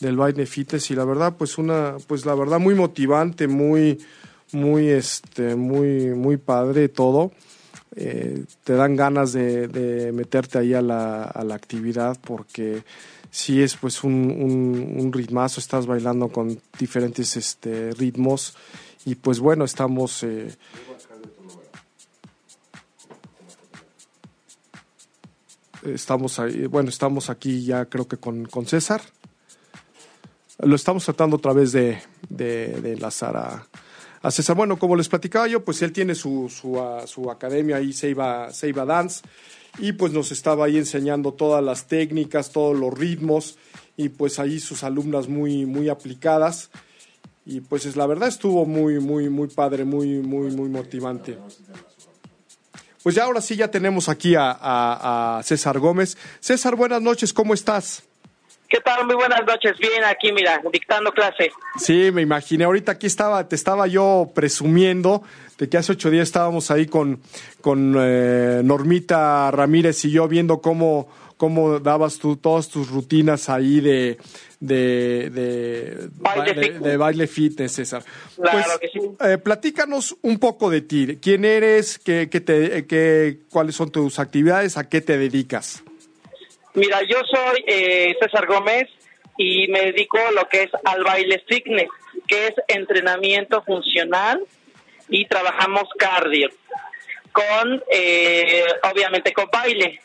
del 0.00 0.16
baile 0.16 0.46
fitness 0.46 0.90
y 0.90 0.94
la 0.94 1.04
verdad 1.04 1.34
pues 1.36 1.58
una 1.58 1.96
pues 2.06 2.26
la 2.26 2.34
verdad 2.34 2.58
muy 2.58 2.74
motivante 2.74 3.46
muy 3.46 3.98
muy 4.52 4.88
este 4.88 5.54
muy 5.56 6.10
muy 6.14 6.36
padre 6.36 6.88
todo. 6.88 7.32
Eh, 7.96 8.44
te 8.64 8.72
dan 8.72 8.96
ganas 8.96 9.32
de, 9.32 10.10
meterte 10.12 10.58
ahí 10.58 10.74
a 10.74 10.82
la, 10.82 11.22
a 11.22 11.44
la 11.44 11.54
actividad 11.54 12.18
porque 12.26 12.82
si 13.30 13.62
es 13.62 13.76
pues 13.76 14.02
un, 14.02 14.12
un, 14.12 14.96
un, 14.98 15.12
ritmazo. 15.12 15.60
Estás 15.60 15.86
bailando 15.86 16.28
con 16.28 16.60
diferentes 16.78 17.36
este 17.36 17.92
ritmos. 17.92 18.56
Y 19.04 19.14
pues 19.16 19.38
bueno 19.38 19.64
estamos 19.64 20.24
eh, 20.24 20.56
estamos 25.84 26.38
ahí, 26.38 26.66
bueno 26.66 26.88
estamos 26.88 27.30
aquí 27.30 27.64
ya 27.64 27.84
creo 27.84 28.08
que 28.08 28.16
con, 28.16 28.46
con 28.46 28.66
César 28.66 29.02
lo 30.58 30.76
estamos 30.76 31.04
tratando 31.04 31.36
otra 31.36 31.52
vez 31.52 31.72
de, 31.72 32.00
de, 32.28 32.92
enlazar 32.92 33.36
a, 33.36 33.66
a, 34.22 34.30
César. 34.30 34.56
Bueno, 34.56 34.78
como 34.78 34.96
les 34.96 35.08
platicaba 35.08 35.48
yo, 35.48 35.64
pues 35.64 35.82
él 35.82 35.92
tiene 35.92 36.14
su, 36.14 36.48
su, 36.48 36.78
uh, 36.78 37.06
su 37.06 37.30
academia 37.30 37.76
ahí, 37.76 37.92
Seiba, 37.92 38.52
Seiba 38.52 38.84
Dance, 38.84 39.22
y 39.78 39.92
pues 39.92 40.12
nos 40.12 40.30
estaba 40.32 40.66
ahí 40.66 40.76
enseñando 40.76 41.32
todas 41.32 41.62
las 41.62 41.86
técnicas, 41.86 42.52
todos 42.52 42.78
los 42.78 42.96
ritmos, 42.96 43.58
y 43.96 44.08
pues 44.10 44.38
ahí 44.38 44.60
sus 44.60 44.84
alumnas 44.84 45.28
muy, 45.28 45.66
muy 45.66 45.88
aplicadas. 45.88 46.70
Y 47.46 47.60
pues 47.60 47.84
es, 47.84 47.96
la 47.96 48.06
verdad 48.06 48.28
estuvo 48.28 48.64
muy, 48.64 49.00
muy, 49.00 49.28
muy 49.28 49.48
padre, 49.48 49.84
muy, 49.84 50.20
muy, 50.20 50.50
muy 50.50 50.68
motivante. 50.68 51.38
Pues 53.02 53.14
ya 53.14 53.24
ahora 53.24 53.42
sí 53.42 53.54
ya 53.54 53.70
tenemos 53.70 54.08
aquí 54.08 54.34
a, 54.34 54.50
a, 54.50 55.38
a 55.38 55.42
César 55.42 55.78
Gómez. 55.78 56.16
César, 56.40 56.74
buenas 56.74 57.02
noches, 57.02 57.34
¿cómo 57.34 57.52
estás? 57.52 58.02
¿Qué 58.74 58.80
tal? 58.80 59.06
Muy 59.06 59.14
buenas 59.14 59.46
noches. 59.46 59.78
Bien, 59.78 60.02
aquí, 60.02 60.32
mira, 60.32 60.60
dictando 60.72 61.12
clase. 61.12 61.52
Sí, 61.78 62.10
me 62.10 62.22
imaginé. 62.22 62.64
Ahorita 62.64 62.90
aquí 62.90 63.06
estaba, 63.06 63.48
te 63.48 63.54
estaba 63.54 63.86
yo 63.86 64.32
presumiendo 64.34 65.22
de 65.58 65.68
que 65.68 65.76
hace 65.76 65.92
ocho 65.92 66.10
días 66.10 66.24
estábamos 66.24 66.72
ahí 66.72 66.86
con, 66.86 67.20
con 67.60 67.94
eh, 67.96 68.62
Normita 68.64 69.52
Ramírez 69.52 70.04
y 70.06 70.10
yo 70.10 70.26
viendo 70.26 70.60
cómo, 70.60 71.08
cómo 71.36 71.78
dabas 71.78 72.18
tú 72.18 72.34
todas 72.34 72.68
tus 72.68 72.90
rutinas 72.90 73.48
ahí 73.48 73.80
de, 73.80 74.18
de, 74.58 75.30
de, 75.30 76.96
baile, 76.96 77.28
fitness. 77.28 77.70
César. 77.74 78.02
Claro 78.34 78.58
pues, 78.80 78.90
que 78.92 78.98
sí. 78.98 79.08
Eh, 79.20 79.38
platícanos 79.38 80.16
un 80.22 80.40
poco 80.40 80.68
de 80.68 80.80
ti. 80.80 81.20
¿Quién 81.22 81.44
eres? 81.44 82.00
Qué, 82.00 82.28
qué 82.28 82.40
te, 82.40 82.86
qué, 82.88 83.38
¿Cuáles 83.50 83.76
son 83.76 83.92
tus 83.92 84.18
actividades? 84.18 84.76
¿A 84.76 84.88
qué 84.88 85.00
te 85.00 85.16
dedicas? 85.16 85.84
Mira, 86.74 87.02
yo 87.02 87.18
soy 87.30 87.64
eh, 87.66 88.16
César 88.20 88.46
Gómez 88.46 88.88
y 89.36 89.68
me 89.68 89.92
dedico 89.92 90.18
a 90.18 90.32
lo 90.32 90.48
que 90.48 90.64
es 90.64 90.70
al 90.84 91.04
baile 91.04 91.42
fitness, 91.48 91.88
que 92.26 92.48
es 92.48 92.54
entrenamiento 92.68 93.62
funcional 93.62 94.40
y 95.08 95.26
trabajamos 95.26 95.84
cardio 95.98 96.50
con, 97.32 97.82
eh, 97.90 98.64
obviamente, 98.90 99.32
con 99.32 99.46
baile. 99.52 100.00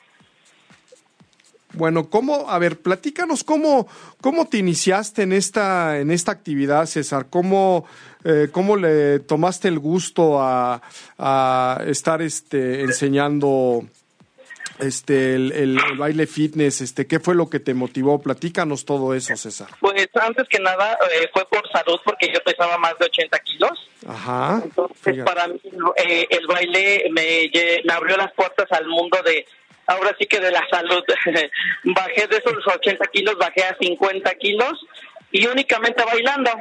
Bueno, 1.74 2.10
¿cómo, 2.10 2.50
a 2.50 2.58
ver, 2.60 2.80
platícanos 2.80 3.44
cómo, 3.44 3.88
cómo 4.22 4.48
te 4.48 4.58
iniciaste 4.58 5.24
en 5.24 5.34
esta, 5.34 6.00
en 6.00 6.12
esta 6.12 6.32
actividad, 6.32 6.86
César? 6.88 7.28
¿Cómo, 7.30 7.86
eh, 8.26 8.50
cómo 8.52 8.76
le 8.76 9.20
tomaste 9.20 9.68
el 9.68 9.80
gusto 9.80 10.42
a, 10.42 10.82
a 11.18 11.84
estar 11.86 12.22
este, 12.22 12.82
enseñando 12.82 13.86
este 14.80 15.36
el, 15.36 15.80
baile 15.98 16.28
fitness, 16.28 16.82
este 16.82 17.08
qué 17.08 17.20
fue 17.20 17.36
lo 17.36 17.50
que 17.50 17.60
te 17.60 17.74
motivó? 17.74 18.22
Platícanos 18.22 18.86
todo 18.86 19.14
eso, 19.14 19.36
César. 19.36 19.70
Pues 19.80 20.10
antes 20.16 20.48
que 20.48 20.60
nada 20.60 20.98
eh, 21.12 21.30
fue 21.34 21.46
por 21.48 21.70
salud 21.72 22.00
porque 22.04 22.32
yo 22.34 22.42
pesaba 22.44 22.78
más 22.78 22.98
de 23.00 23.06
80 23.06 23.40
kilos. 23.40 23.90
Ajá. 24.08 24.62
Entonces 24.64 25.24
para 25.24 25.48
mí 25.48 25.60
eh, 25.98 26.28
el 26.30 26.48
baile 26.48 27.06
me, 27.12 27.52
me 27.86 27.94
abrió 27.94 28.18
las 28.18 28.32
puertas 28.34 28.72
al 28.72 28.88
mundo 28.88 29.18
de 29.24 29.46
ahora 29.88 30.16
sí 30.18 30.26
que 30.26 30.40
de 30.40 30.52
la 30.52 30.66
salud. 30.70 31.04
bajé 31.84 32.28
de 32.28 32.38
esos 32.38 32.56
80 32.66 33.06
kilos, 33.08 33.36
bajé 33.38 33.64
a 33.64 33.78
50 33.80 34.34
kilos 34.36 34.86
y 35.32 35.46
únicamente 35.48 36.04
bailando. 36.04 36.52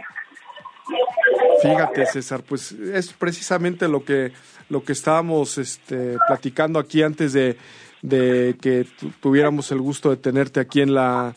Fíjate, 1.62 2.06
César, 2.06 2.42
pues 2.48 2.72
es 2.72 3.12
precisamente 3.12 3.88
lo 3.88 4.04
que 4.04 4.32
lo 4.70 4.84
que 4.84 4.92
estábamos 4.92 5.58
este, 5.58 6.16
platicando 6.26 6.78
aquí 6.78 7.02
antes 7.02 7.32
de, 7.32 7.56
de 8.02 8.56
que 8.60 8.86
tuviéramos 9.20 9.70
el 9.72 9.80
gusto 9.80 10.10
de 10.10 10.16
tenerte 10.16 10.60
aquí 10.60 10.80
en 10.80 10.94
la, 10.94 11.34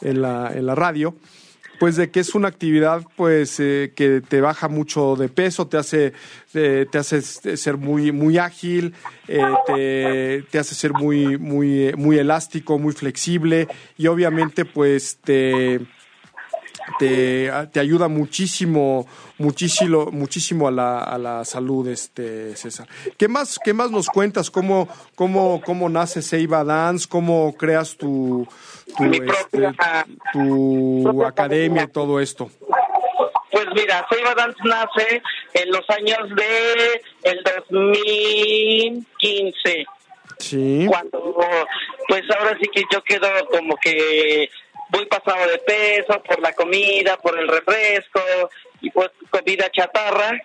en 0.00 0.22
la, 0.22 0.52
en 0.54 0.66
la 0.66 0.74
radio 0.74 1.14
pues 1.82 1.96
de 1.96 2.12
que 2.12 2.20
es 2.20 2.36
una 2.36 2.46
actividad 2.46 3.02
pues 3.16 3.58
eh, 3.58 3.92
que 3.96 4.20
te 4.20 4.40
baja 4.40 4.68
mucho 4.68 5.16
de 5.16 5.28
peso, 5.28 5.66
te 5.66 5.78
hace 5.78 6.12
eh, 6.54 6.86
te 6.88 6.98
hace 6.98 7.20
ser 7.22 7.76
muy 7.76 8.12
muy 8.12 8.38
ágil, 8.38 8.94
eh, 9.26 9.42
te, 9.66 10.44
te, 10.48 10.58
hace 10.60 10.76
ser 10.76 10.92
muy 10.92 11.38
muy 11.38 11.92
muy 11.96 12.18
elástico, 12.18 12.78
muy 12.78 12.92
flexible 12.92 13.66
y 13.98 14.06
obviamente 14.06 14.64
pues 14.64 15.18
te 15.24 15.80
te, 16.98 17.50
te 17.72 17.80
ayuda 17.80 18.08
muchísimo, 18.08 19.06
muchísimo, 19.38 20.06
muchísimo 20.06 20.68
a 20.68 20.70
la, 20.70 21.00
a 21.00 21.18
la 21.18 21.44
salud, 21.44 21.88
este 21.88 22.56
César. 22.56 22.88
¿Qué 23.16 23.28
más, 23.28 23.58
qué 23.62 23.72
más 23.72 23.90
nos 23.90 24.08
cuentas? 24.08 24.50
¿Cómo, 24.50 24.88
cómo, 25.14 25.62
cómo 25.64 25.88
nace 25.88 26.20
Seiba 26.22 26.64
Dance? 26.64 27.06
¿Cómo 27.08 27.54
creas 27.56 27.96
tu, 27.96 28.46
tu, 28.96 29.04
este, 29.04 29.72
tu 30.32 31.24
academia 31.24 31.84
y 31.84 31.88
todo 31.88 32.20
esto? 32.20 32.50
Pues 33.50 33.66
mira, 33.74 34.06
Seiba 34.10 34.34
Dance 34.34 34.58
nace 34.64 35.22
en 35.54 35.70
los 35.70 35.88
años 35.90 36.18
de 36.36 37.02
el 37.22 37.42
2015. 37.44 39.86
Sí. 40.38 40.86
Cuando, 40.88 41.36
pues 42.08 42.22
ahora 42.36 42.58
sí 42.60 42.68
que 42.72 42.82
yo 42.92 43.00
quedo 43.02 43.28
como 43.50 43.76
que 43.76 44.50
voy 44.92 45.06
pasado 45.06 45.50
de 45.50 45.58
peso 45.58 46.22
por 46.22 46.38
la 46.40 46.52
comida, 46.52 47.16
por 47.16 47.38
el 47.38 47.48
refresco 47.48 48.20
y 48.82 48.90
por 48.90 49.10
comida 49.30 49.70
chatarra. 49.70 50.38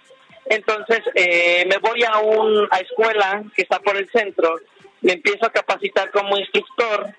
Entonces 0.45 1.01
eh, 1.13 1.65
me 1.67 1.77
voy 1.79 2.03
a 2.03 2.19
una 2.19 2.77
escuela 2.77 3.43
que 3.53 3.63
está 3.63 3.79
por 3.79 3.97
el 3.97 4.09
centro, 4.09 4.55
me 5.01 5.13
empiezo 5.13 5.45
a 5.45 5.51
capacitar 5.51 6.09
como 6.11 6.37
instructor 6.37 7.13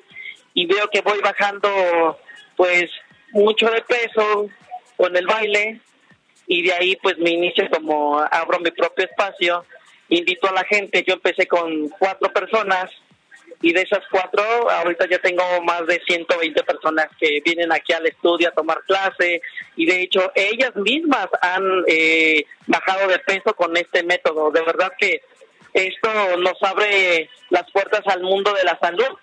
y 0.55 0.65
veo 0.65 0.89
que 0.89 1.03
voy 1.03 1.21
bajando 1.21 2.19
pues 2.57 2.91
mucho 3.33 3.71
de 3.71 3.83
peso 3.83 4.49
con 4.97 5.15
el 5.15 5.27
baile 5.27 5.81
y 6.47 6.63
de 6.63 6.73
ahí 6.73 6.97
pues 6.97 7.19
me 7.19 7.31
inicio 7.31 7.69
como 7.69 8.19
abro 8.19 8.59
mi 8.61 8.71
propio 8.71 9.05
espacio, 9.05 9.67
invito 10.09 10.49
a 10.49 10.53
la 10.53 10.65
gente, 10.65 11.05
yo 11.07 11.15
empecé 11.15 11.47
con 11.47 11.91
cuatro 11.91 12.33
personas 12.33 12.91
y 13.61 13.73
de 13.73 13.83
esas 13.83 14.05
cuatro, 14.11 14.43
ahorita 14.71 15.09
ya 15.11 15.19
tengo 15.19 15.43
más 15.65 15.87
de 15.87 16.01
120 16.07 16.63
personas 16.63 17.09
que 17.19 17.41
vienen 17.45 17.73
aquí 17.73 17.93
al 17.93 18.07
estudio 18.07 18.49
a 18.49 18.53
tomar 18.53 18.83
clase 18.87 19.43
y 19.75 19.87
de 19.87 20.03
hecho 20.03 20.31
ellas 20.35 20.75
mismas 20.77 21.27
han 21.41 21.65
eh, 21.89 22.45
bajado 22.67 23.09
de 23.09 23.19
peso 23.19 23.55
con 23.55 23.77
este 23.77 24.05
método. 24.05 24.51
De 24.53 24.63
verdad 24.63 24.93
que 24.99 25.23
esto 25.73 26.37
nos 26.39 26.63
abre 26.63 27.29
las 27.51 27.69
puertas 27.73 28.03
al 28.07 28.23
mundo 28.23 28.53
de 28.55 28.65
la 28.65 28.79
salud 28.79 29.19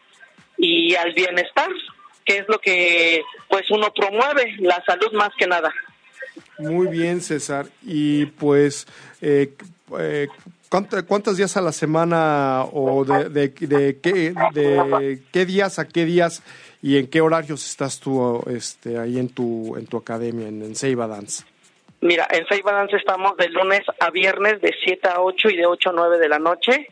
y 0.57 0.95
al 0.95 1.13
bienestar, 1.13 1.69
que 2.25 2.37
es 2.39 2.47
lo 2.47 2.59
que 2.59 3.23
pues 3.49 3.69
uno 3.71 3.93
promueve, 3.93 4.55
la 4.59 4.83
salud 4.85 5.11
más 5.13 5.29
que 5.37 5.47
nada. 5.47 5.73
Muy 6.57 6.87
bien, 6.87 7.21
César. 7.21 7.67
Y 7.83 8.25
pues, 8.25 8.87
eh, 9.21 9.53
eh, 9.99 10.27
¿Cuántos 11.07 11.37
días 11.37 11.55
a 11.55 11.61
la 11.61 11.71
semana 11.71 12.65
o 12.65 13.05
de, 13.05 13.49
de, 13.49 13.99
qué, 14.01 15.45
días 15.45 15.79
a 15.79 15.87
qué 15.87 16.05
días 16.05 16.43
y 16.81 16.97
en 16.97 17.09
qué 17.09 17.21
horarios 17.21 17.65
estás 17.65 17.99
tú 17.99 18.43
este, 18.47 18.97
ahí 18.97 19.17
en 19.17 19.29
tu, 19.29 19.77
en 19.77 19.87
tu 19.87 19.97
academia, 19.97 20.47
en, 20.47 20.61
en 20.61 20.75
Seiba 20.75 21.07
Dance? 21.07 21.45
Mira, 22.01 22.27
en 22.29 22.45
Seiba 22.47 22.73
Dance 22.73 22.97
estamos 22.97 23.37
de 23.37 23.47
lunes 23.49 23.81
a 23.99 24.09
viernes 24.09 24.59
de 24.59 24.73
7 24.83 25.07
a 25.07 25.21
8 25.21 25.49
y 25.49 25.57
de 25.57 25.65
8 25.65 25.89
a 25.91 25.93
9 25.93 26.17
de 26.17 26.29
la 26.29 26.39
noche. 26.39 26.89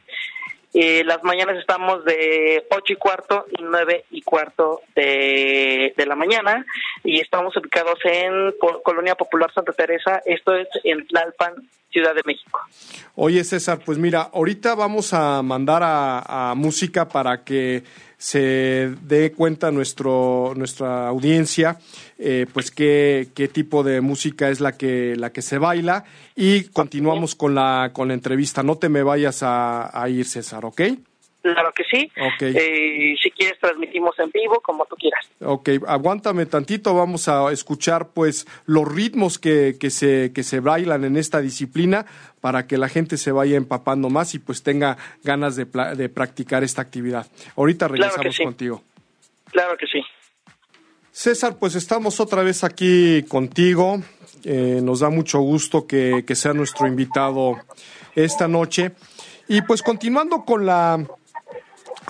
Eh, 0.73 1.03
las 1.03 1.21
mañanas 1.23 1.57
estamos 1.57 2.03
de 2.05 2.65
8 2.69 2.93
y 2.93 2.95
cuarto 2.95 3.45
y 3.51 3.61
9 3.61 4.05
y 4.11 4.21
cuarto 4.21 4.81
de, 4.95 5.93
de 5.95 6.05
la 6.05 6.15
mañana 6.15 6.65
y 7.03 7.19
estamos 7.19 7.55
ubicados 7.57 7.99
en 8.05 8.55
Colonia 8.83 9.15
Popular 9.15 9.53
Santa 9.53 9.73
Teresa, 9.73 10.21
esto 10.25 10.55
es 10.55 10.67
en 10.83 11.05
Tlalpan, 11.05 11.69
Ciudad 11.93 12.13
de 12.15 12.23
México. 12.25 12.59
Oye 13.15 13.43
César, 13.43 13.79
pues 13.85 13.99
mira, 13.99 14.29
ahorita 14.33 14.73
vamos 14.73 15.13
a 15.13 15.41
mandar 15.43 15.83
a, 15.85 16.53
música 16.57 17.07
para 17.07 17.43
que 17.43 17.83
se 18.17 18.95
dé 19.01 19.31
cuenta 19.31 19.71
nuestro, 19.71 20.53
nuestra 20.55 21.07
audiencia, 21.07 21.77
eh, 22.17 22.47
pues 22.51 22.71
qué, 22.71 23.29
qué 23.35 23.47
tipo 23.47 23.83
de 23.83 24.01
música 24.01 24.49
es 24.49 24.59
la 24.59 24.71
que, 24.73 25.15
la 25.15 25.31
que 25.31 25.41
se 25.41 25.57
baila 25.57 26.05
y 26.35 26.63
continuamos 26.65 27.35
con 27.35 27.53
la, 27.53 27.91
con 27.93 28.07
la 28.07 28.13
entrevista. 28.15 28.63
No 28.63 28.77
te 28.77 28.89
me 28.89 29.03
vayas 29.03 29.43
a, 29.43 30.01
a 30.01 30.09
ir, 30.09 30.25
César, 30.25 30.65
¿ok? 30.65 30.81
Claro 31.43 31.73
que 31.73 31.83
sí. 31.83 32.09
Eh, 32.39 33.15
si 33.21 33.29
quieres 33.31 33.59
transmitimos 33.59 34.17
en 34.17 34.31
vivo, 34.31 34.61
como 34.61 34.85
tú 34.85 34.95
quieras. 34.95 35.29
Ok, 35.41 35.69
aguántame 35.85 36.45
tantito, 36.45 36.95
vamos 36.95 37.27
a 37.27 37.51
escuchar 37.51 38.07
pues 38.13 38.47
los 38.65 38.87
ritmos 38.87 39.39
que, 39.39 39.75
que, 39.77 39.89
se, 39.89 40.31
que 40.33 40.41
se 40.43 40.61
bailan 40.61 41.03
en 41.03 41.17
esta 41.17 41.41
disciplina 41.41 42.05
para 42.39 42.65
que 42.65 42.77
la 42.77 42.87
gente 42.87 43.17
se 43.17 43.33
vaya 43.33 43.57
empapando 43.57 44.09
más 44.09 44.33
y 44.35 44.39
pues 44.39 44.63
tenga 44.63 44.97
ganas 45.23 45.57
de, 45.57 45.65
de 45.65 46.07
practicar 46.07 46.63
esta 46.63 46.81
actividad. 46.81 47.27
Ahorita 47.57 47.89
regresamos 47.89 48.37
contigo. 48.37 48.81
Claro 49.51 49.75
que 49.75 49.87
sí. 49.87 50.01
César, 51.11 51.57
pues 51.59 51.75
estamos 51.75 52.21
otra 52.21 52.41
vez 52.41 52.63
aquí 52.63 53.23
contigo. 53.23 54.01
Eh, 54.45 54.79
nos 54.81 55.01
da 55.01 55.09
mucho 55.09 55.39
gusto 55.41 55.85
que, 55.85 56.23
que 56.25 56.35
sea 56.35 56.53
nuestro 56.53 56.87
invitado 56.87 57.59
esta 58.15 58.47
noche. 58.47 58.93
Y 59.49 59.61
pues 59.63 59.81
continuando 59.81 60.45
con 60.45 60.65
la 60.65 61.05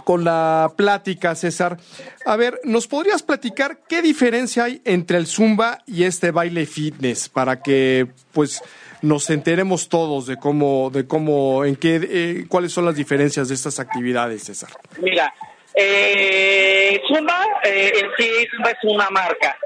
con 0.03 0.23
la 0.23 0.71
plática, 0.75 1.35
César. 1.35 1.77
A 2.25 2.35
ver, 2.35 2.59
¿nos 2.63 2.87
podrías 2.87 3.23
platicar 3.23 3.79
qué 3.87 4.01
diferencia 4.01 4.65
hay 4.65 4.81
entre 4.85 5.17
el 5.17 5.27
Zumba 5.27 5.79
y 5.85 6.03
este 6.03 6.31
baile 6.31 6.65
fitness 6.65 7.29
para 7.29 7.61
que, 7.61 8.07
pues, 8.31 8.61
nos 9.01 9.29
enteremos 9.29 9.89
todos 9.89 10.27
de 10.27 10.37
cómo, 10.37 10.89
de 10.91 11.05
cómo, 11.07 11.65
en 11.65 11.75
qué, 11.75 11.99
eh, 12.01 12.45
cuáles 12.47 12.71
son 12.71 12.85
las 12.85 12.95
diferencias 12.95 13.49
de 13.49 13.55
estas 13.55 13.79
actividades, 13.79 14.43
César? 14.43 14.69
Mira, 15.01 15.33
eh, 15.75 17.01
Zumba 17.07 17.45
eh, 17.63 17.91
en 17.95 18.09
sí 18.17 18.47
Zumba 18.51 18.71
es 18.71 18.77
una 18.83 19.09
marca. 19.09 19.57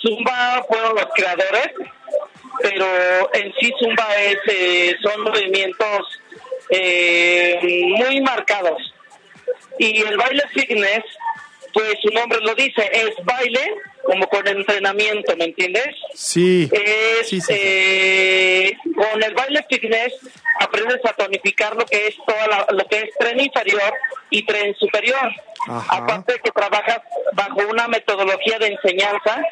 Zumba 0.00 0.64
fueron 0.68 0.94
los 0.94 1.06
creadores, 1.14 1.72
pero 2.62 3.34
en 3.34 3.52
sí 3.58 3.72
Zumba 3.80 4.06
es, 4.16 4.38
eh, 4.48 4.96
son 5.02 5.22
movimientos 5.22 6.20
muy 6.68 8.20
marcados 8.22 8.95
y 9.78 10.02
el 10.02 10.16
baile 10.16 10.42
fitness, 10.52 11.04
pues 11.72 11.94
su 12.02 12.08
nombre 12.10 12.40
lo 12.40 12.54
dice, 12.54 12.88
es 12.92 13.14
baile 13.24 13.74
como 14.02 14.26
con 14.28 14.46
entrenamiento, 14.46 15.36
¿me 15.36 15.46
entiendes? 15.46 15.94
Sí. 16.14 16.70
Es, 16.72 17.48
eh, 17.48 18.72
con 18.94 19.22
el 19.22 19.34
baile 19.34 19.64
fitness 19.68 20.14
aprendes 20.60 21.04
a 21.04 21.12
tonificar 21.12 21.76
lo 21.76 21.84
que 21.84 22.06
es 22.06 22.16
toda 22.26 22.66
lo 22.70 22.86
que 22.86 22.98
es 22.98 23.10
tren 23.18 23.40
inferior 23.40 23.92
y 24.30 24.44
tren 24.46 24.74
superior. 24.76 25.30
Aparte 25.88 26.34
de 26.34 26.38
que 26.38 26.50
trabajas 26.52 27.00
bajo 27.32 27.60
una 27.68 27.88
metodología 27.88 28.58
de 28.58 28.68
enseñanza 28.68 29.42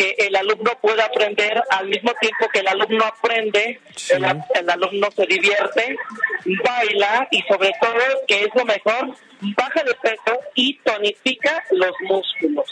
que 0.00 0.14
el 0.16 0.34
alumno 0.34 0.70
pueda 0.80 1.04
aprender 1.04 1.62
al 1.68 1.86
mismo 1.86 2.12
tiempo 2.18 2.46
que 2.50 2.60
el 2.60 2.68
alumno 2.68 3.04
aprende, 3.04 3.80
el, 4.08 4.70
alumno 4.70 5.10
se 5.14 5.26
divierte, 5.26 5.94
baila 6.64 7.28
y 7.30 7.42
sobre 7.42 7.70
todo, 7.78 8.00
que 8.26 8.44
es 8.44 8.48
lo 8.54 8.64
mejor, 8.64 9.14
baja 9.58 9.82
de 9.84 9.94
peso 10.00 10.38
y 10.54 10.78
tonifica 10.78 11.62
los 11.72 11.92
músculos. 12.08 12.64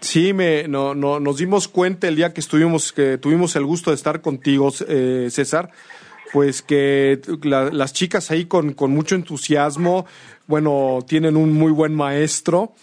Sí, 0.00 0.34
me, 0.34 0.68
no, 0.68 0.94
no, 0.94 1.18
nos 1.18 1.38
dimos 1.38 1.66
cuenta 1.66 2.08
el 2.08 2.16
día 2.16 2.34
que 2.34 2.40
estuvimos, 2.40 2.92
que 2.92 3.16
tuvimos 3.16 3.56
el 3.56 3.64
gusto 3.64 3.88
de 3.88 3.96
estar 3.96 4.20
contigo, 4.20 4.70
eh, 4.86 5.28
César, 5.30 5.70
pues 6.30 6.60
que 6.60 7.22
las 7.42 7.94
chicas 7.94 8.30
ahí 8.30 8.44
con, 8.44 8.74
con 8.74 8.90
mucho 8.90 9.14
entusiasmo, 9.14 10.04
bueno, 10.46 10.98
tienen 11.08 11.38
un 11.38 11.54
muy 11.54 11.72
buen 11.72 11.94
maestro 11.94 12.74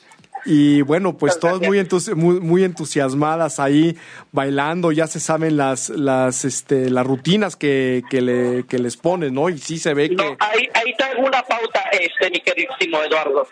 y 0.45 0.82
bueno, 0.82 1.17
pues 1.17 1.39
todas 1.39 1.60
muy, 1.62 2.39
muy, 2.39 2.63
entusiasmadas 2.63 3.60
ahí 3.60 3.97
bailando, 4.32 4.91
ya 4.91 5.08
se 5.08 5.19
saben 5.19 5.58
las 5.58 5.89
las 5.89 6.45
este 6.45 6.89
las 6.89 7.06
rutinas 7.06 7.56
que, 7.56 8.04
que, 8.10 8.21
le, 8.21 8.65
que 8.65 8.80
les 8.80 8.97
ponen, 8.97 9.34
¿no? 9.34 9.49
Y 9.49 9.58
sí 9.58 9.78
se 9.78 9.93
ve 9.93 10.10
que... 10.10 10.36
Ahí, 10.39 10.69
ahí 10.73 10.93
tengo 10.97 11.28
una 11.28 11.41
pauta, 11.43 11.82
este, 11.91 12.30
mi 12.30 12.39
queridísimo 12.39 13.02
Eduardo. 13.04 13.47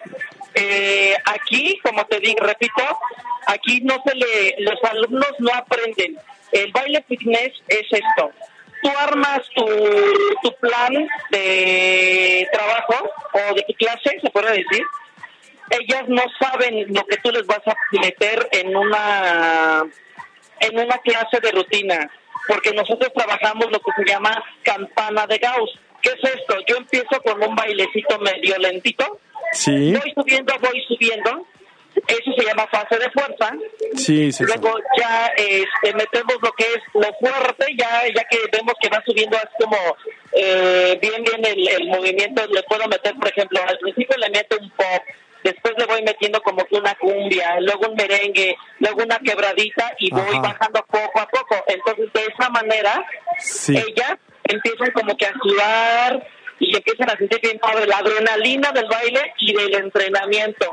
Eh, 0.55 1.15
aquí, 1.25 1.79
como 1.83 2.05
te 2.05 2.19
digo, 2.19 2.39
repito, 2.41 2.83
aquí 3.47 3.81
no 3.81 3.95
se 4.05 4.15
le, 4.15 4.55
los 4.59 4.83
alumnos 4.83 5.31
no 5.39 5.53
aprenden. 5.53 6.17
El 6.51 6.71
baile 6.71 7.03
fitness 7.07 7.53
es 7.67 7.85
esto. 7.91 8.31
Tú 8.81 8.89
armas 8.99 9.41
tu, 9.55 9.65
tu 10.43 10.55
plan 10.59 10.93
de 11.31 12.47
trabajo 12.51 13.09
o 13.33 13.55
de 13.55 13.63
tu 13.63 13.73
clase, 13.73 14.19
se 14.21 14.29
puede 14.29 14.51
decir, 14.51 14.83
ellas 15.69 16.03
no 16.07 16.23
saben 16.39 16.85
lo 16.93 17.05
que 17.05 17.17
tú 17.17 17.31
les 17.31 17.45
vas 17.45 17.61
a 17.67 17.75
meter 17.91 18.47
en 18.51 18.75
una 18.75 19.83
en 20.59 20.79
una 20.79 20.97
clase 20.99 21.39
de 21.39 21.51
rutina, 21.51 22.09
porque 22.47 22.71
nosotros 22.73 23.11
trabajamos 23.13 23.71
lo 23.71 23.79
que 23.79 23.91
se 23.95 24.09
llama 24.09 24.43
campana 24.63 25.27
de 25.27 25.37
Gauss. 25.37 25.79
¿Qué 26.01 26.09
es 26.09 26.33
esto? 26.35 26.55
Yo 26.67 26.77
empiezo 26.77 27.21
con 27.23 27.43
un 27.43 27.55
bailecito 27.55 28.17
medio 28.19 28.57
lentito, 28.57 29.19
sí. 29.51 29.93
voy 29.93 30.13
subiendo, 30.15 30.53
voy 30.59 30.81
subiendo, 30.87 31.45
eso 32.07 32.31
se 32.37 32.45
llama 32.45 32.67
fase 32.67 32.97
de 32.97 33.09
fuerza. 33.11 33.53
Sí, 33.95 34.31
sí, 34.31 34.43
Luego 34.45 34.77
ya 34.97 35.27
este, 35.35 35.93
metemos 35.93 36.35
lo 36.41 36.51
que 36.53 36.63
es 36.63 36.79
lo 36.93 37.11
fuerte, 37.19 37.65
ya 37.77 38.03
ya 38.15 38.23
que 38.25 38.37
vemos 38.51 38.73
que 38.81 38.89
va 38.89 39.01
subiendo 39.05 39.37
así 39.37 39.47
como 39.59 39.77
eh, 40.33 40.97
bien 41.01 41.23
bien 41.23 41.45
el, 41.45 41.67
el 41.67 41.87
movimiento, 41.87 42.45
le 42.47 42.63
puedo 42.63 42.87
meter, 42.87 43.15
por 43.15 43.27
ejemplo, 43.27 43.59
al 43.67 43.77
principio 43.79 44.17
le 44.17 44.29
meto 44.29 44.57
un 44.61 44.69
pop, 44.71 45.03
después 45.47 45.73
le 45.77 45.85
voy 45.85 46.01
metiendo 46.03 46.41
como 46.41 46.65
que 46.65 46.75
una 46.75 46.93
cumbia, 46.95 47.59
luego 47.61 47.89
un 47.89 47.95
merengue, 47.95 48.55
luego 48.79 49.03
una 49.03 49.17
quebradita 49.19 49.93
y 49.99 50.11
voy 50.11 50.39
bajando 50.39 50.85
poco 50.85 51.19
a 51.19 51.27
poco. 51.27 51.55
Entonces, 51.67 52.11
de 52.13 52.25
esa 52.25 52.49
manera, 52.49 53.05
ellas 53.69 54.17
empiezan 54.43 54.91
como 54.91 55.15
que 55.15 55.25
a 55.25 55.33
sudar 55.41 56.27
y 56.59 56.75
empiezan 56.75 57.09
a 57.09 57.17
sentir 57.17 57.39
bien 57.41 57.59
padre 57.59 57.85
la 57.85 57.97
adrenalina 57.97 58.71
del 58.71 58.87
baile 58.89 59.33
y 59.39 59.53
del 59.53 59.73
entrenamiento. 59.75 60.67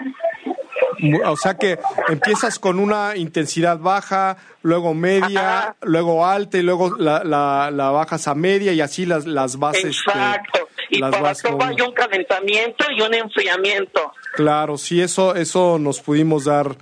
O 1.27 1.37
sea 1.37 1.55
que 1.55 1.79
empiezas 2.09 2.59
con 2.59 2.79
una 2.79 3.17
intensidad 3.17 3.79
baja, 3.79 4.37
luego 4.63 4.95
media, 4.95 5.77
luego 5.83 6.27
alta 6.27 6.59
y 6.59 6.63
luego 6.63 6.97
la, 6.97 7.23
la, 7.25 7.91
bajas 7.91 8.27
a 8.29 8.35
media 8.35 8.73
y 8.73 8.81
así 8.81 9.07
las, 9.07 9.27
las 9.27 9.59
bases. 9.59 9.97
Este, 9.97 10.11
Exacto. 10.11 10.69
y 10.91 11.01
para 11.01 11.35
todo 11.35 11.63
hay 11.63 11.81
un 11.81 11.93
calentamiento 11.93 12.87
y 12.91 13.03
un 13.03 13.15
enfriamiento. 13.15 14.13
Claro, 14.35 14.79
sí, 14.79 15.01
eso, 15.01 15.37
eso 15.37 15.79
nos 15.79 16.01
pudimos 16.01 16.45
dar, 16.47 16.77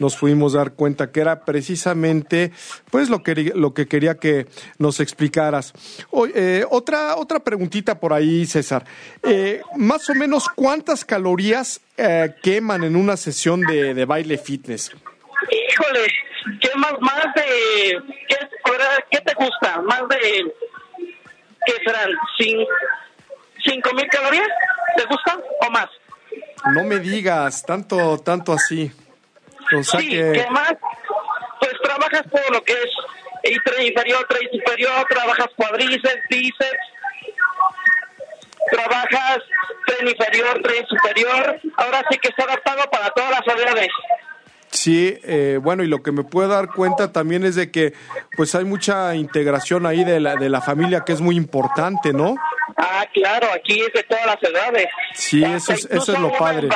nos 0.00 0.16
pudimos 0.16 0.54
dar 0.54 0.72
cuenta 0.72 1.12
que 1.12 1.20
era 1.20 1.44
precisamente, 1.44 2.50
pues 2.90 3.08
lo 3.08 3.22
que 3.22 3.52
lo 3.54 3.74
que 3.74 3.86
quería 3.86 4.16
que 4.16 4.46
nos 4.78 4.98
explicaras. 4.98 5.72
Eh, 6.34 6.64
otra 6.68 7.14
otra 7.14 7.38
preguntita 7.38 8.00
por 8.00 8.12
ahí, 8.12 8.44
César. 8.44 8.84
Eh, 9.22 9.62
más 9.76 10.10
o 10.10 10.14
menos 10.16 10.48
cuántas 10.48 11.04
calorías 11.04 11.80
eh, 11.96 12.34
queman 12.42 12.82
en 12.82 12.96
una 12.96 13.16
sesión 13.16 13.60
de, 13.60 14.04
baile 14.04 14.36
fitness. 14.36 14.90
Híjole, 15.70 16.08
quemas 16.60 16.94
más 17.00 17.24
de 17.36 18.02
¿qué, 18.28 18.36
¿qué, 19.12 19.20
te 19.20 19.34
gusta? 19.34 19.80
Más 19.82 20.02
de 20.08 20.52
qué 21.66 21.72
serán 21.84 22.10
cinco 23.64 23.94
mil 23.94 24.08
calorías, 24.08 24.48
¿te 24.96 25.04
gusta 25.04 25.38
o 25.60 25.70
más? 25.70 25.88
No 26.74 26.84
me 26.84 26.98
digas, 26.98 27.62
tanto, 27.64 28.18
tanto 28.18 28.52
así. 28.52 28.90
O 29.76 29.82
sea 29.82 30.00
sí, 30.00 30.08
que... 30.08 30.46
más? 30.50 30.74
Pues 31.60 31.72
trabajas 31.82 32.22
todo 32.30 32.50
lo 32.52 32.62
que 32.62 32.72
es 32.72 32.90
el 33.42 33.62
tren 33.62 33.86
inferior, 33.86 34.26
tren 34.28 34.48
superior, 34.50 35.06
trabajas 35.08 35.48
cuadriceps, 35.56 36.22
bíceps, 36.28 36.78
trabajas 38.70 39.38
tren 39.86 40.08
inferior, 40.08 40.60
tren 40.62 40.86
superior. 40.86 41.60
Ahora 41.76 42.02
sí 42.10 42.18
que 42.18 42.28
está 42.28 42.44
adaptado 42.44 42.90
para 42.90 43.10
todas 43.10 43.30
las 43.30 43.56
edades. 43.56 43.88
Sí, 44.70 45.18
eh, 45.22 45.58
bueno, 45.62 45.84
y 45.84 45.86
lo 45.86 46.02
que 46.02 46.12
me 46.12 46.24
puedo 46.24 46.48
dar 46.48 46.68
cuenta 46.68 47.12
también 47.12 47.44
es 47.44 47.54
de 47.54 47.70
que 47.70 47.94
pues 48.36 48.54
hay 48.54 48.64
mucha 48.64 49.14
integración 49.14 49.86
ahí 49.86 50.04
de 50.04 50.20
la, 50.20 50.36
de 50.36 50.50
la 50.50 50.60
familia 50.60 51.00
que 51.00 51.12
es 51.12 51.20
muy 51.20 51.36
importante, 51.36 52.12
¿no? 52.12 52.36
Ah, 52.98 53.06
claro, 53.12 53.48
aquí 53.52 53.80
es 53.80 53.92
de 53.92 54.02
todas 54.04 54.26
las 54.26 54.42
edades. 54.42 54.86
Sí, 55.14 55.44
eso 55.44 55.72
es, 55.72 55.84
eso 55.90 56.12
es 56.12 56.18
lo 56.18 56.32
padre. 56.32 56.68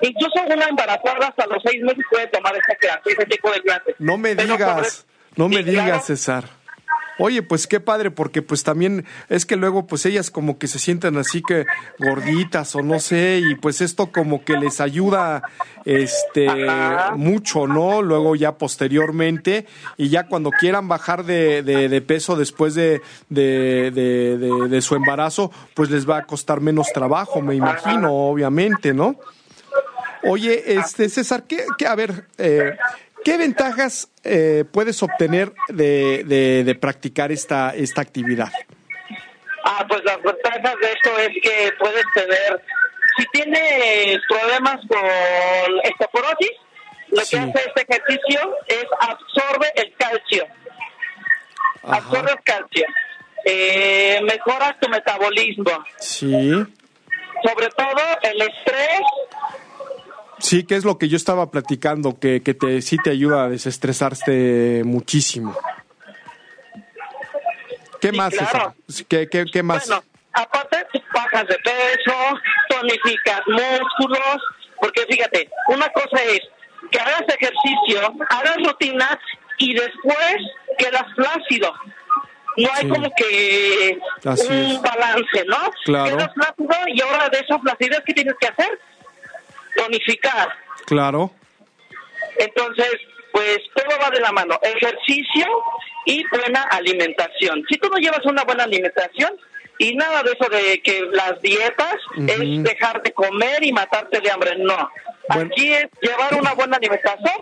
incluso 0.00 0.42
una 0.46 0.66
embarazada 0.66 1.28
hasta 1.28 1.46
los 1.46 1.62
seis 1.64 1.82
meses 1.82 2.04
puede 2.10 2.26
tomar 2.28 2.54
esta 2.56 2.74
clase, 2.76 3.00
ese 3.10 3.26
tipo 3.26 3.50
de 3.50 3.60
clases. 3.60 3.94
No 3.98 4.16
me 4.16 4.34
digas, 4.34 5.06
no 5.36 5.48
me 5.48 5.62
digas, 5.62 6.06
César. 6.06 6.44
Oye, 7.18 7.42
pues 7.42 7.66
qué 7.66 7.80
padre, 7.80 8.10
porque 8.10 8.42
pues 8.42 8.64
también 8.64 9.04
es 9.28 9.46
que 9.46 9.56
luego 9.56 9.86
pues 9.86 10.04
ellas 10.06 10.30
como 10.30 10.58
que 10.58 10.66
se 10.66 10.78
sienten 10.78 11.16
así 11.16 11.42
que 11.42 11.64
gorditas 11.98 12.74
o 12.74 12.82
no 12.82 12.98
sé, 12.98 13.40
y 13.42 13.54
pues 13.54 13.80
esto 13.80 14.10
como 14.10 14.44
que 14.44 14.56
les 14.56 14.80
ayuda 14.80 15.42
este 15.84 16.48
mucho, 17.16 17.66
¿no? 17.66 18.02
Luego 18.02 18.34
ya 18.34 18.58
posteriormente, 18.58 19.66
y 19.96 20.08
ya 20.08 20.26
cuando 20.26 20.50
quieran 20.50 20.88
bajar 20.88 21.24
de, 21.24 21.62
de, 21.62 22.00
peso 22.00 22.36
después 22.36 22.74
de, 22.74 23.00
de, 23.28 23.90
de, 23.92 24.80
su 24.82 24.96
embarazo, 24.96 25.52
pues 25.74 25.90
les 25.90 26.08
va 26.08 26.18
a 26.18 26.26
costar 26.26 26.60
menos 26.60 26.88
trabajo, 26.92 27.40
me 27.40 27.54
imagino, 27.54 28.12
obviamente, 28.12 28.92
¿no? 28.92 29.16
Oye, 30.26 30.74
este 30.74 31.08
César, 31.10 31.44
¿qué, 31.44 31.66
qué 31.76 31.86
a 31.86 31.94
ver, 31.94 32.26
eh, 32.38 32.76
¿Qué 33.24 33.38
ventajas 33.38 34.10
eh, 34.22 34.64
puedes 34.70 35.02
obtener 35.02 35.52
de, 35.68 36.24
de, 36.64 36.74
practicar 36.74 37.32
esta, 37.32 37.74
esta 37.74 38.02
actividad? 38.02 38.52
Ah, 39.64 39.84
pues 39.88 40.04
las 40.04 40.22
ventajas 40.22 40.74
de 40.80 40.92
esto 40.92 41.18
es 41.18 41.28
que 41.42 41.72
puedes 41.78 42.04
tener, 42.14 42.62
si 43.16 43.24
tienes 43.32 44.20
problemas 44.28 44.78
con 44.86 45.80
estoporosis, 45.84 46.50
lo 47.08 47.22
que 47.22 47.38
hace 47.38 47.68
este 47.68 47.86
ejercicio 47.88 48.56
es 48.66 48.84
absorbe 49.00 49.72
el 49.76 49.94
calcio. 49.96 50.46
Absorbe 51.82 52.32
el 52.32 52.42
calcio. 52.42 52.86
Eh, 53.46 54.20
mejora 54.22 54.76
tu 54.80 54.88
metabolismo. 54.90 55.84
Sí. 55.98 56.30
Sobre 57.42 57.68
todo 57.70 58.02
el 58.22 58.42
estrés 58.42 59.00
Sí, 60.38 60.64
que 60.64 60.76
es 60.76 60.84
lo 60.84 60.98
que 60.98 61.08
yo 61.08 61.16
estaba 61.16 61.50
platicando, 61.50 62.18
que, 62.18 62.42
que 62.42 62.54
te, 62.54 62.82
sí 62.82 62.96
te 63.02 63.10
ayuda 63.10 63.44
a 63.44 63.48
desestresarte 63.48 64.82
muchísimo. 64.84 65.56
¿Qué 68.00 68.12
más? 68.12 68.34
Claro. 68.34 68.74
¿Qué, 69.08 69.28
qué, 69.28 69.44
qué 69.50 69.62
más? 69.62 69.86
Bueno, 69.88 70.04
aparte 70.32 70.84
bajas 71.14 71.46
de 71.46 71.56
peso, 71.56 72.14
tonificas 72.68 73.40
músculos, 73.46 74.38
porque 74.80 75.06
fíjate, 75.08 75.48
una 75.68 75.88
cosa 75.90 76.22
es 76.24 76.40
que 76.90 76.98
hagas 76.98 77.22
ejercicio, 77.22 78.14
hagas 78.28 78.56
rutinas 78.66 79.16
y 79.58 79.74
después 79.74 80.36
quedas 80.78 81.04
flácido. 81.14 81.72
No 82.56 82.68
hay 82.72 82.88
como 82.88 83.10
que 83.16 83.98
un 84.48 84.82
balance, 84.82 85.44
¿no? 85.46 85.70
Claro. 85.84 86.16
Quedas 86.16 86.34
flácido 86.34 86.74
y 86.88 87.00
ahora 87.00 87.28
de 87.28 87.38
esa 87.38 87.58
flacidez, 87.58 88.00
¿qué 88.06 88.14
tienes 88.14 88.34
que 88.38 88.46
hacer? 88.46 88.78
Tonificar. 89.76 90.48
Claro. 90.86 91.32
Entonces, 92.38 92.90
pues 93.32 93.58
todo 93.74 93.98
va 94.00 94.10
de 94.10 94.20
la 94.20 94.32
mano, 94.32 94.58
ejercicio 94.62 95.46
y 96.06 96.24
buena 96.28 96.62
alimentación. 96.62 97.64
Si 97.68 97.78
tú 97.78 97.88
no 97.88 97.98
llevas 97.98 98.24
una 98.26 98.44
buena 98.44 98.64
alimentación 98.64 99.32
y 99.78 99.94
nada 99.96 100.22
de 100.22 100.32
eso 100.32 100.48
de 100.50 100.80
que 100.82 101.02
las 101.12 101.40
dietas 101.42 101.96
es 102.28 102.62
dejar 102.62 103.02
de 103.02 103.12
comer 103.12 103.64
y 103.64 103.72
matarte 103.72 104.20
de 104.20 104.30
hambre, 104.30 104.56
no. 104.58 104.88
Aquí 105.28 105.72
es 105.72 105.86
llevar 106.00 106.34
una 106.34 106.52
buena 106.54 106.76
alimentación, 106.76 107.34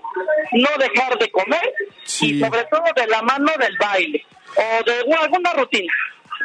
no 0.52 0.68
dejar 0.78 1.18
de 1.18 1.30
comer 1.30 1.74
y 2.20 2.40
sobre 2.40 2.64
todo 2.70 2.84
de 2.96 3.06
la 3.08 3.22
mano 3.22 3.50
del 3.58 3.76
baile 3.76 4.24
o 4.56 4.84
de 4.84 5.14
alguna 5.14 5.52
rutina. 5.52 5.92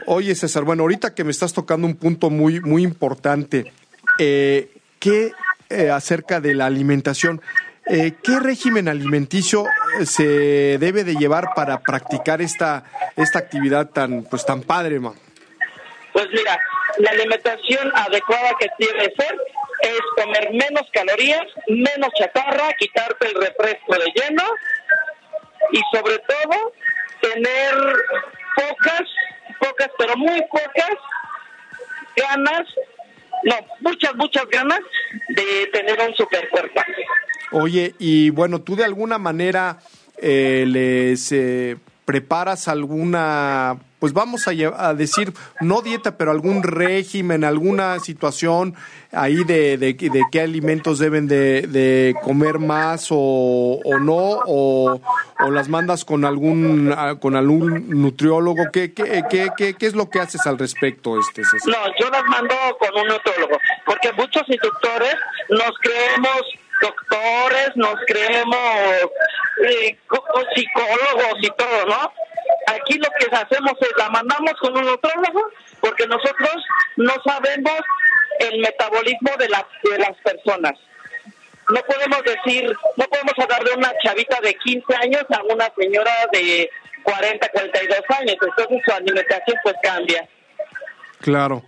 Oye 0.07 0.35
César, 0.35 0.63
bueno, 0.63 0.83
ahorita 0.83 1.15
que 1.15 1.23
me 1.23 1.31
estás 1.31 1.53
tocando 1.53 1.87
un 1.87 1.95
punto 1.95 2.29
muy 2.29 2.59
muy 2.59 2.83
importante, 2.83 3.71
eh, 4.19 4.71
¿qué 4.99 5.31
eh, 5.69 5.89
acerca 5.89 6.39
de 6.39 6.53
la 6.53 6.65
alimentación. 6.65 7.41
Eh, 7.85 8.13
¿Qué 8.23 8.39
régimen 8.39 8.87
alimenticio 8.87 9.65
eh, 9.99 10.05
se 10.05 10.77
debe 10.77 11.03
de 11.03 11.15
llevar 11.15 11.53
para 11.55 11.79
practicar 11.79 12.41
esta, 12.41 12.85
esta 13.17 13.39
actividad 13.39 13.89
tan, 13.89 14.23
pues, 14.23 14.45
tan 14.45 14.61
padre, 14.61 14.99
ma? 14.99 15.13
Pues 16.13 16.27
mira, 16.31 16.57
la 16.99 17.11
alimentación 17.11 17.91
adecuada 17.95 18.51
que 18.59 18.67
debe 18.79 19.13
ser 19.17 19.37
es 19.81 19.99
comer 20.15 20.51
menos 20.51 20.89
calorías, 20.93 21.45
menos 21.67 22.11
chatarra, 22.17 22.73
quitarte 22.79 23.27
el 23.27 23.35
refresco 23.35 23.93
de 23.93 24.11
lleno 24.15 24.43
y 25.71 25.81
sobre 25.93 26.17
todo 26.19 26.73
tener 27.21 27.73
pocas, 28.55 29.01
pocas, 29.59 29.89
pero 29.97 30.15
muy 30.15 30.41
pocas 30.49 30.95
ganas 32.15 32.67
no, 33.43 33.55
muchas, 33.87 34.15
muchas 34.15 34.47
ganas 34.49 34.79
de 35.29 35.67
tener 35.71 35.97
un 36.07 36.13
super 36.15 36.49
cuerpo. 36.49 36.81
Oye, 37.51 37.93
y 37.99 38.29
bueno, 38.29 38.61
tú 38.61 38.75
de 38.75 38.83
alguna 38.83 39.17
manera 39.17 39.77
eh, 40.17 40.65
les 40.67 41.31
eh, 41.31 41.77
preparas 42.05 42.67
alguna, 42.67 43.77
pues 44.07 44.13
vamos 44.13 44.47
a, 44.47 44.51
a, 44.87 44.93
decir, 44.93 45.33
no 45.59 45.81
dieta, 45.81 46.15
pero 46.15 46.31
algún 46.31 46.63
régimen, 46.63 47.43
alguna 47.43 47.99
situación 47.99 48.73
ahí 49.11 49.43
de, 49.43 49.77
de, 49.77 49.97
qué 50.31 50.39
alimentos 50.39 50.97
deben 50.99 51.27
de, 51.27 52.15
comer 52.23 52.57
más 52.59 53.07
o, 53.11 53.81
o 53.83 53.99
no, 53.99 54.39
o, 54.45 55.01
las 55.51 55.67
mandas 55.67 56.05
con 56.05 56.23
algún 56.23 56.95
con 57.19 57.35
algún 57.35 58.01
nutriólogo. 58.01 58.67
¿Qué, 58.71 58.93
qué, 58.93 59.23
qué, 59.29 59.75
qué, 59.77 59.85
es 59.85 59.93
lo 59.93 60.09
que 60.09 60.21
haces 60.21 60.47
al 60.47 60.57
respecto? 60.57 61.19
este 61.19 61.41
No, 61.65 61.77
yo 61.99 62.09
las 62.09 62.23
mando 62.29 62.55
con 62.79 63.01
un 63.01 63.07
nutriólogo, 63.09 63.59
porque 63.85 64.13
muchos 64.13 64.43
instructores 64.47 65.15
nos 65.49 65.71
creemos 65.81 66.41
doctores, 66.81 67.75
nos 67.75 67.95
creemos 68.07 68.57
eh, 69.65 69.97
psicólogos 70.55 71.35
y 71.41 71.49
todo, 71.57 71.85
¿no? 71.87 72.13
Aquí 72.67 72.97
lo 72.97 73.07
que 73.17 73.33
hacemos 73.33 73.73
es 73.79 73.91
la 73.97 74.09
mandamos 74.09 74.53
con 74.59 74.77
un 74.77 74.85
nutriólogo 74.85 75.49
porque 75.79 76.05
nosotros 76.05 76.65
no 76.97 77.13
sabemos 77.25 77.79
el 78.39 78.59
metabolismo 78.59 79.31
de 79.39 79.47
las, 79.49 79.63
de 79.83 79.97
las 79.97 80.15
personas. 80.17 80.73
No 81.69 81.81
podemos 81.81 82.21
decir, 82.23 82.75
no 82.97 83.05
podemos 83.05 83.33
hablar 83.39 83.63
de 83.63 83.73
una 83.73 83.93
chavita 84.03 84.39
de 84.41 84.53
15 84.53 84.95
años 84.95 85.23
a 85.29 85.43
una 85.43 85.71
señora 85.77 86.11
de 86.33 86.69
40, 87.03 87.49
42 87.49 87.99
años, 88.19 88.35
entonces 88.41 88.81
su 88.85 88.91
alimentación 88.91 89.57
pues 89.63 89.75
cambia. 89.81 90.27
Claro. 91.19 91.63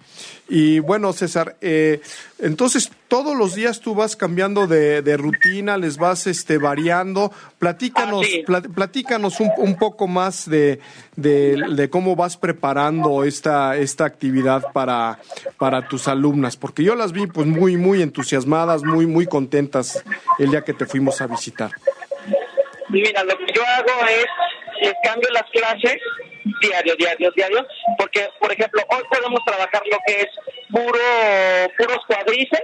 Y 0.48 0.80
bueno, 0.80 1.14
César, 1.14 1.56
eh, 1.62 2.02
entonces 2.40 2.92
todos 3.08 3.36
los 3.36 3.56
días 3.56 3.80
tú 3.80 3.96
vas 3.96 4.16
cambiando 4.16 4.68
de, 4.68 5.02
de 5.02 5.18
rutina, 5.18 5.78
les 5.78 5.98
vas 5.98 6.28
este, 6.28 6.58
variando. 6.58 7.32
Platícanos, 7.58 8.26
ah, 8.48 8.62
platícanos 8.74 9.40
un, 9.40 9.52
un, 9.58 9.76
poco 9.78 10.08
más 10.08 10.50
de, 10.50 10.80
de, 11.16 11.90
cómo 11.90 12.16
vas 12.16 12.38
preparando 12.38 13.24
esta, 13.24 13.78
esta 13.78 14.06
actividad 14.06 14.64
para, 14.74 15.20
para 15.58 15.88
tus 15.88 16.08
alumnas, 16.08 16.58
porque 16.58 16.84
yo 16.84 16.96
las 16.96 17.12
vi 17.12 17.28
pues 17.28 17.48
muy, 17.48 17.78
muy 17.78 18.02
entusiasmadas, 18.02 18.84
muy, 18.84 19.08
muy 19.08 19.26
contentas 19.26 20.04
el 20.38 20.52
día 20.52 20.64
que 20.64 20.74
te 20.74 20.86
fuimos 20.86 21.22
a 21.22 21.28
visitar. 21.28 21.72
Mira, 22.90 23.24
lo 23.24 23.38
que 23.38 23.54
yo 23.54 23.62
hago 23.64 24.08
es, 24.08 24.26
les 24.82 24.94
cambio 25.04 25.30
las 25.32 25.50
clases 25.52 25.98
diario, 26.62 26.96
diario, 26.96 27.32
diario, 27.36 27.68
porque, 27.98 28.30
por 28.40 28.52
ejemplo, 28.52 28.82
hoy 28.90 29.04
podemos 29.10 29.44
trabajar 29.46 29.82
lo 29.90 29.98
que 30.06 30.22
es 30.22 30.28
puro, 30.72 31.00
puros 31.78 32.06
cuadrices 32.08 32.64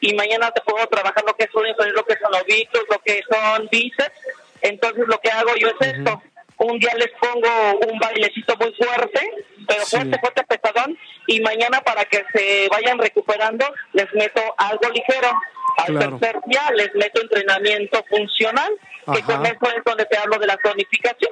y 0.00 0.14
mañana 0.14 0.50
te 0.50 0.60
puedo 0.62 0.84
trabajar 0.88 1.24
lo 1.24 1.34
que 1.34 1.48
son, 1.52 1.64
lo 1.64 2.04
que 2.04 2.16
son 2.18 2.34
ovitos, 2.34 2.82
lo 2.90 2.98
que 2.98 3.22
son 3.30 3.68
bíceps. 3.70 4.12
Entonces 4.60 5.04
lo 5.06 5.18
que 5.18 5.30
hago 5.30 5.54
yo 5.56 5.68
es 5.68 5.88
esto. 5.94 6.22
Un 6.58 6.78
día 6.78 6.92
les 6.96 7.10
pongo 7.20 7.48
un 7.88 7.98
bailecito 7.98 8.56
muy 8.56 8.72
fuerte, 8.74 9.30
pero 9.66 9.82
fuerte, 9.84 10.18
fuerte, 10.18 10.44
pesadón, 10.44 10.96
y 11.26 11.40
mañana 11.40 11.80
para 11.80 12.04
que 12.04 12.24
se 12.32 12.68
vayan 12.68 12.98
recuperando 12.98 13.64
les 13.92 14.12
meto 14.14 14.40
algo 14.58 14.88
ligero. 14.90 15.32
Al 15.78 15.98
tercer 15.98 16.40
día 16.46 16.62
les 16.74 16.94
meto 16.94 17.22
entrenamiento 17.22 18.04
funcional, 18.08 18.72
que 19.14 19.22
con 19.22 19.46
eso 19.46 19.66
es 19.76 19.84
donde 19.84 20.04
te 20.04 20.18
hablo 20.18 20.38
de 20.38 20.46
la 20.46 20.56
tonificación. 20.58 21.30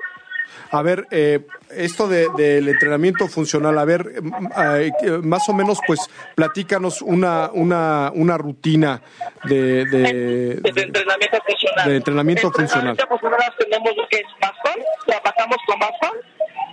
A 0.70 0.82
ver, 0.82 1.06
eh, 1.10 1.46
esto 1.70 2.08
del 2.08 2.68
entrenamiento 2.68 3.26
funcional, 3.28 3.78
a 3.78 3.84
ver, 3.84 4.12
eh, 4.14 4.90
más 5.22 5.48
o 5.48 5.52
menos, 5.52 5.78
pues, 5.86 6.00
platícanos 6.34 7.02
una, 7.02 7.50
una, 7.52 8.10
una 8.14 8.38
rutina 8.38 9.02
de, 9.44 9.84
de, 9.84 10.60
entrenamiento 10.62 11.38
funcional. 11.46 11.88
De 11.88 11.96
entrenamiento 11.96 12.52
funcional. 12.52 12.96
funcional 12.96 13.54
tenemos 13.58 13.96
lo 13.96 14.08
que 14.08 14.16
es 14.16 14.26
bastón, 14.40 14.82
trabajamos 15.06 15.56
con 15.66 15.78
bastón, 15.78 16.16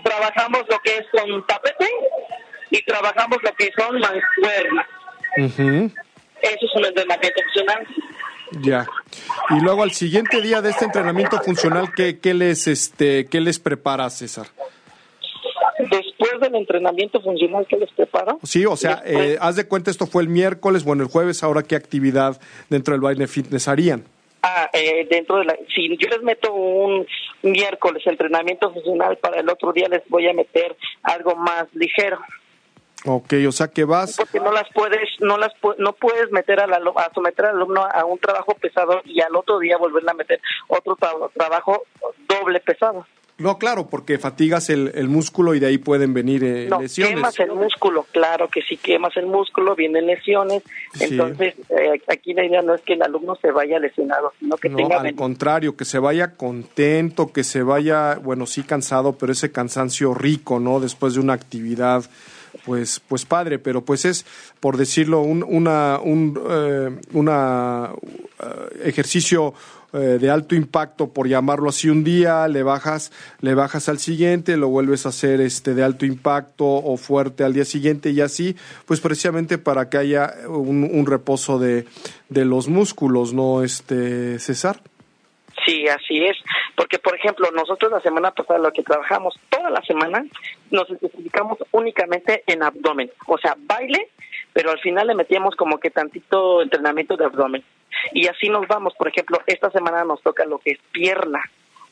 trabajamos 0.04 0.64
lo 0.70 0.80
que 0.80 0.98
es 0.98 1.06
con 1.12 1.46
tapete 1.48 1.90
y 2.70 2.84
trabajamos 2.84 3.38
lo 3.44 3.54
que 3.54 3.72
son 3.78 4.00
mancuernas. 4.00 4.86
Eso 5.38 6.66
es 6.66 6.76
un 6.76 6.86
entrenamiento 6.86 7.42
funcional. 7.44 7.88
Ya. 8.62 8.88
Y 9.50 9.62
luego 9.62 9.84
al 9.84 9.92
siguiente 9.92 10.42
día 10.42 10.62
de 10.62 10.70
este 10.70 10.86
entrenamiento 10.86 11.40
funcional, 11.42 11.94
¿qué, 11.96 12.20
qué 12.20 12.34
les 12.34 12.68
este 12.68 13.26
qué 13.28 13.42
les 13.42 13.60
prepara 13.60 14.10
César? 14.10 14.48
Después 15.80 16.40
del 16.42 16.56
entrenamiento 16.56 17.22
funcional, 17.22 17.66
¿qué 17.70 17.78
les 17.78 17.92
prepara? 17.92 18.36
Sí, 18.44 18.66
o 18.66 18.76
sea, 18.76 19.04
eh, 19.06 19.38
haz 19.40 19.56
de 19.56 19.68
cuenta, 19.68 19.92
esto 19.92 20.08
fue 20.08 20.24
el 20.24 20.30
miércoles, 20.30 20.84
bueno, 20.84 21.04
el 21.04 21.10
jueves, 21.10 21.44
ahora 21.44 21.64
qué 21.64 21.76
actividad 21.76 22.42
dentro 22.70 22.94
del 22.94 23.02
baile 23.02 23.28
fitness 23.28 23.68
harían. 23.68 24.04
Ah, 24.42 24.70
eh, 24.74 25.08
dentro 25.10 25.38
de 25.38 25.46
la, 25.46 25.56
si 25.76 25.96
yo 25.98 26.10
les 26.10 26.24
meto 26.24 26.54
un, 26.54 27.06
miércoles 27.44 28.06
entrenamiento 28.06 28.72
funcional, 28.72 29.18
para 29.18 29.40
el 29.40 29.50
otro 29.50 29.72
día 29.74 29.88
les 29.90 30.08
voy 30.10 30.28
a 30.28 30.34
meter 30.34 30.76
algo 31.04 31.36
más 31.36 31.68
ligero. 31.74 32.20
Ok, 33.10 33.34
o 33.48 33.52
sea 33.52 33.70
que 33.70 33.86
vas... 33.86 34.18
Porque 34.18 34.40
no 34.40 34.52
las 34.52 34.68
puedes, 34.74 35.10
no 35.22 35.38
las 35.38 35.54
no 35.78 35.94
puedes 35.94 36.30
meter 36.32 36.60
a, 36.60 36.68
la, 36.68 36.78
a 36.78 37.14
someter 37.14 37.46
al 37.46 37.56
alumno 37.56 37.86
a 37.86 38.04
un 38.04 38.20
trabajo 38.20 38.54
pesado 38.56 39.02
y 39.06 39.22
al 39.22 39.36
otro 39.36 39.60
día 39.60 39.78
volverle 39.78 40.12
a 40.12 40.14
meter 40.14 40.42
otro 40.68 40.98
trabajo 41.34 41.84
doble 42.28 42.60
pesado. 42.60 43.06
No, 43.38 43.60
claro, 43.60 43.88
porque 43.88 44.18
fatigas 44.18 44.72
el, 44.72 44.92
el 44.96 45.08
músculo 45.10 45.54
y 45.54 45.60
de 45.60 45.68
ahí 45.68 45.78
pueden 45.78 46.12
venir 46.14 46.44
eh, 46.44 46.68
no, 46.70 46.82
lesiones. 46.82 47.16
quemas 47.16 47.40
el 47.40 47.52
músculo, 47.52 48.08
claro 48.12 48.50
que 48.50 48.64
sí 48.64 48.78
quemas 48.78 49.16
el 49.16 49.28
músculo, 49.28 49.76
vienen 49.76 50.08
lesiones. 50.08 50.64
Entonces, 51.00 51.54
eh, 51.70 52.02
aquí 52.08 52.34
la 52.34 52.44
idea 52.44 52.64
no 52.64 52.74
es 52.74 52.82
que 52.82 52.94
el 52.94 53.04
alumno 53.04 53.36
se 53.36 53.52
vaya 53.52 53.78
lesionado, 53.78 54.34
sino 54.40 54.58
que 54.58 54.70
no, 54.70 54.78
tenga... 54.78 55.02
al 55.02 55.16
contrario, 55.16 55.78
que 55.78 55.86
se 55.86 56.00
vaya 56.00 56.36
contento, 56.36 57.32
que 57.32 57.44
se 57.44 57.62
vaya, 57.62 58.16
bueno, 58.16 58.48
sí 58.48 58.64
cansado, 58.64 59.20
pero 59.20 59.32
ese 59.32 59.52
cansancio 59.52 60.16
rico, 60.16 60.60
¿no? 60.60 60.80
Después 60.80 61.14
de 61.14 61.20
una 61.20 61.34
actividad 61.34 62.06
pues 62.66 63.02
pues 63.08 63.26
padre 63.26 63.60
pero 63.60 63.84
pues 63.84 64.06
es 64.06 64.26
por 64.60 64.78
decirlo 64.78 65.22
un 65.22 65.44
una 65.44 66.00
un 66.04 66.40
eh, 66.50 67.00
una 67.14 67.92
ejercicio 68.84 69.54
eh, 69.94 70.18
de 70.20 70.30
alto 70.30 70.54
impacto, 70.54 71.14
por 71.14 71.30
llamarlo 71.30 71.70
así, 71.70 71.90
un 71.90 72.04
día, 72.04 72.46
le 72.50 72.62
bajas, 72.62 73.14
le 73.40 73.56
bajas 73.56 73.88
al 73.88 74.00
siguiente, 74.00 74.58
lo 74.58 74.68
vuelves 74.68 75.06
a 75.06 75.10
hacer 75.10 75.40
este 75.40 75.74
de 75.74 75.82
alto 75.82 76.06
impacto 76.06 76.66
o 76.66 76.98
fuerte 76.98 77.46
al 77.46 77.54
día 77.54 77.64
siguiente 77.64 78.10
y 78.10 78.20
así, 78.20 78.58
pues 78.86 79.00
precisamente 79.00 79.58
para 79.58 79.90
que 79.90 79.98
haya 79.98 80.34
un, 80.50 81.06
reposo 81.06 81.58
de, 81.58 81.88
de 82.28 82.44
los 82.44 82.68
músculos, 82.68 83.34
¿no, 83.34 83.64
este 83.64 84.40
César? 84.40 84.82
Sí, 85.68 85.86
así 85.90 86.26
es. 86.26 86.38
Porque, 86.76 86.98
por 86.98 87.16
ejemplo, 87.16 87.52
nosotros 87.52 87.92
la 87.92 88.00
semana 88.00 88.32
pasada 88.32 88.60
lo 88.60 88.72
que 88.72 88.84
trabajamos 88.84 89.38
toda 89.50 89.70
la 89.70 89.82
semana 89.82 90.26
nos 90.72 90.90
especificamos 90.90 91.58
únicamente 91.72 92.44
en 92.48 92.64
abdomen. 92.64 93.12
O 93.28 93.38
sea, 93.38 93.56
baile, 93.58 94.08
pero 94.54 94.72
al 94.72 94.80
final 94.80 95.08
le 95.08 95.16
metíamos 95.16 95.56
como 95.56 95.78
que 95.78 95.92
tantito 95.92 96.62
entrenamiento 96.62 97.18
de 97.18 97.26
abdomen. 97.26 97.64
Y 98.14 98.28
así 98.28 98.48
nos 98.48 98.66
vamos. 98.68 98.94
Por 98.98 99.10
ejemplo, 99.10 99.42
esta 99.46 99.70
semana 99.72 100.06
nos 100.06 100.22
toca 100.22 100.46
lo 100.46 100.60
que 100.60 100.72
es 100.72 100.80
pierna, 100.92 101.42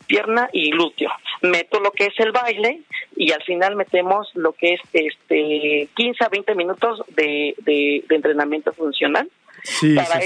pierna 0.07 0.49
y 0.53 0.71
glúteo. 0.71 1.09
Meto 1.41 1.81
lo 1.81 1.91
que 1.91 2.05
es 2.05 2.19
el 2.19 2.31
baile 2.31 2.81
y 3.17 3.33
al 3.33 3.43
final 3.43 3.75
metemos 3.75 4.29
lo 4.35 4.53
que 4.53 4.75
es 4.75 4.81
este 4.93 5.89
15 5.95 6.23
a 6.23 6.29
20 6.29 6.55
minutos 6.55 7.03
de, 7.09 7.55
de, 7.59 8.05
entrenamiento 8.09 8.71
funcional. 8.71 9.29
Sí, 9.63 9.95
para 9.95 10.19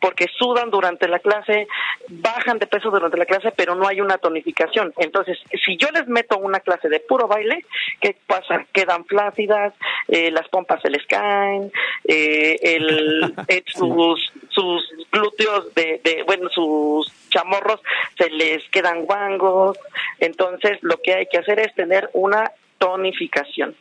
porque 0.00 0.26
sudan 0.38 0.70
durante 0.70 1.08
la 1.08 1.18
clase, 1.18 1.66
bajan 2.08 2.58
de 2.58 2.66
peso 2.66 2.90
durante 2.90 3.16
la 3.16 3.26
clase, 3.26 3.52
pero 3.56 3.74
no 3.74 3.88
hay 3.88 4.00
una 4.00 4.18
tonificación. 4.18 4.92
Entonces, 4.98 5.38
si 5.64 5.76
yo 5.76 5.88
les 5.92 6.06
meto 6.06 6.38
una 6.38 6.60
clase 6.60 6.88
de 6.88 7.00
puro 7.00 7.26
baile, 7.26 7.64
¿qué 8.00 8.16
pasa? 8.26 8.66
Quedan 8.72 9.04
flácidas, 9.06 9.74
eh, 10.08 10.30
las 10.30 10.48
pompas 10.48 10.80
se 10.82 10.90
les 10.90 11.04
caen, 11.06 11.72
eh, 12.06 12.56
el, 12.62 13.34
eh, 13.48 13.64
sus, 13.66 14.32
sus 14.50 14.88
glúteos, 15.10 15.74
de, 15.74 16.00
de, 16.04 16.22
bueno, 16.24 16.50
sus 16.50 17.10
chamorros 17.30 17.80
se 18.16 18.30
les 18.30 18.62
quedan 18.70 19.06
guangos. 19.06 19.78
Entonces, 20.20 20.78
lo 20.82 20.98
que 21.02 21.14
hay 21.14 21.26
que 21.26 21.38
hacer 21.38 21.58
es 21.58 21.74
tener 21.74 22.10
una 22.12 22.52
tonificación. 22.78 23.74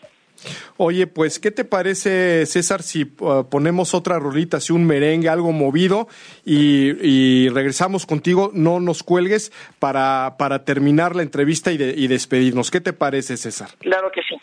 Oye, 0.77 1.07
pues, 1.07 1.39
¿qué 1.39 1.51
te 1.51 1.65
parece, 1.65 2.45
César, 2.45 2.83
si 2.83 3.03
uh, 3.19 3.45
ponemos 3.49 3.93
otra 3.93 4.19
rolita, 4.19 4.57
así 4.57 4.73
un 4.73 4.85
merengue, 4.85 5.29
algo 5.29 5.51
movido, 5.51 6.07
y, 6.45 7.49
regresamos 7.49 8.05
contigo? 8.05 8.51
No 8.53 8.79
nos 8.79 9.03
cuelgues 9.03 9.51
para, 9.79 10.35
para 10.37 10.65
terminar 10.65 11.15
la 11.15 11.23
entrevista 11.23 11.71
y, 11.71 11.75
y 11.75 12.07
despedirnos. 12.07 12.71
¿Qué 12.71 12.81
te 12.81 12.93
parece, 12.93 13.37
César? 13.37 13.69
Claro 13.79 14.11
que 14.13 14.21
sí. 14.21 14.35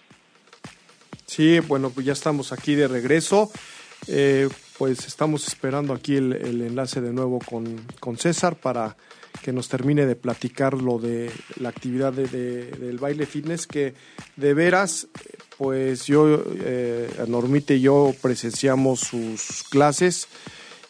Sí, 1.27 1.61
bueno, 1.61 1.91
pues 1.91 2.05
ya 2.05 2.13
estamos 2.13 2.53
aquí 2.53 2.75
de 2.75 2.89
regreso. 2.89 3.51
Eh, 4.09 4.49
pues 4.79 5.07
estamos 5.07 5.47
esperando 5.47 5.95
aquí 5.95 6.17
el, 6.17 6.33
enlace 6.33 7.01
de 7.01 7.13
nuevo 7.13 7.39
con, 7.39 7.87
con 8.01 8.19
César 8.19 8.57
para 8.57 8.97
que 9.43 9.53
nos 9.53 9.69
termine 9.69 10.07
de 10.07 10.17
platicar 10.17 10.75
lo 10.75 10.99
de 10.99 11.31
la 11.61 11.69
actividad 11.69 12.13
de, 12.13 12.27
del 12.27 12.99
baile 12.99 13.27
fitness, 13.27 13.67
que 13.67 13.95
de 14.37 14.55
veras, 14.55 15.09
pues 15.59 16.07
yo, 16.07 16.43
eh, 16.61 17.09
Normite 17.27 17.77
y 17.77 17.81
yo 17.81 18.15
presenciamos 18.23 19.01
sus 19.01 19.65
clases 19.69 20.29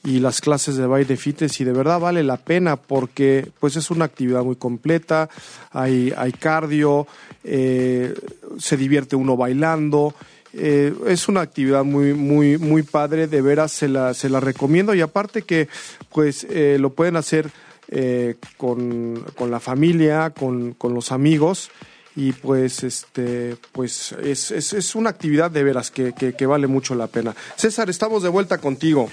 y 0.05 0.19
las 0.19 0.41
clases 0.41 0.77
de 0.77 0.87
baile 0.87 1.17
fitness 1.17 1.61
y 1.61 1.65
de 1.65 1.73
verdad 1.73 2.01
vale 2.01 2.23
la 2.23 2.37
pena 2.37 2.77
porque 2.77 3.49
pues 3.61 3.77
es 3.77 3.91
una 3.91 4.05
actividad 4.05 4.43
muy 4.43 4.57
completa, 4.57 5.29
hay, 5.71 6.13
hay 6.17 6.33
cardio, 6.33 7.07
eh, 7.45 8.15
se 8.59 8.77
divierte 8.77 9.17
uno 9.17 9.37
bailando, 9.37 10.15
eh, 10.55 10.93
es 11.07 11.29
una 11.29 11.41
actividad 11.41 11.85
muy, 11.85 12.15
muy, 12.15 12.59
muy 12.59 12.83
padre, 12.83 13.27
de 13.27 13.41
veras 13.41 13.73
se 13.73 13.89
la, 13.89 14.13
se 14.13 14.29
la 14.29 14.41
recomiendo 14.41 14.95
y 14.95 15.01
aparte 15.01 15.43
que 15.43 15.69
pues 16.13 16.47
eh, 16.51 16.77
lo 16.79 16.91
pueden 16.91 17.17
hacer 17.17 17.51
eh, 17.95 18.37
con, 18.57 19.23
con, 19.37 19.51
la 19.51 19.61
familia, 19.61 20.31
con, 20.31 20.73
con, 20.73 20.95
los 20.95 21.13
amigos 21.13 21.71
y 22.17 22.33
pues 22.33 22.85
este 22.85 23.57
pues 23.73 24.13
es, 24.13 24.51
es, 24.51 24.73
es 24.73 24.95
una 24.95 25.11
actividad 25.11 25.51
de 25.51 25.63
veras 25.63 25.91
que, 25.91 26.15
que, 26.15 26.33
que 26.33 26.47
vale 26.47 26.67
mucho 26.67 26.95
la 26.95 27.09
pena. 27.09 27.35
César, 27.55 27.91
estamos 27.91 28.23
de 28.23 28.31
vuelta 28.31 28.57
contigo. 28.57 29.11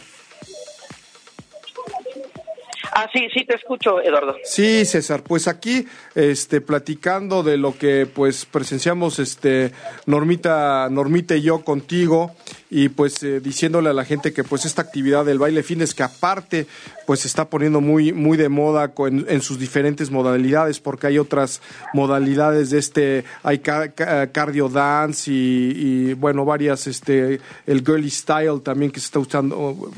Ah, 2.91 3.07
sí, 3.13 3.27
sí 3.33 3.45
te 3.45 3.55
escucho, 3.55 4.01
Eduardo. 4.01 4.35
Sí, 4.43 4.83
César, 4.83 5.23
pues 5.23 5.47
aquí 5.47 5.85
este 6.15 6.59
platicando 6.59 7.43
de 7.43 7.55
lo 7.55 7.77
que 7.77 8.05
pues 8.05 8.45
presenciamos 8.45 9.19
este 9.19 9.71
Normita 10.05 10.89
Normita 10.89 11.35
y 11.35 11.43
yo 11.43 11.63
contigo 11.63 12.35
y 12.69 12.89
pues 12.89 13.23
eh, 13.23 13.39
diciéndole 13.39 13.89
a 13.89 13.93
la 13.93 14.05
gente 14.05 14.33
que 14.33 14.43
pues 14.43 14.65
esta 14.65 14.81
actividad 14.81 15.23
del 15.23 15.39
baile 15.39 15.63
fines 15.63 15.93
que 15.93 16.03
aparte 16.03 16.67
pues 17.09 17.21
se 17.21 17.27
está 17.27 17.49
poniendo 17.49 17.81
muy 17.81 18.13
muy 18.13 18.37
de 18.37 18.49
moda 18.49 18.93
en, 18.95 19.41
sus 19.41 19.57
diferentes 19.57 20.11
modalidades 20.11 20.79
porque 20.79 21.07
hay 21.07 21.17
otras 21.17 21.59
modalidades 21.91 22.69
de 22.69 22.77
este 22.77 23.25
hay 23.41 23.57
cardio 23.57 24.69
dance 24.69 25.31
y, 25.31 26.13
bueno 26.13 26.45
varias 26.45 26.85
este 26.85 27.41
el 27.65 27.83
girly 27.83 28.11
style 28.11 28.61
también 28.61 28.91
que 28.91 28.99
se 28.99 29.07
está 29.07 29.17
usando 29.17 29.91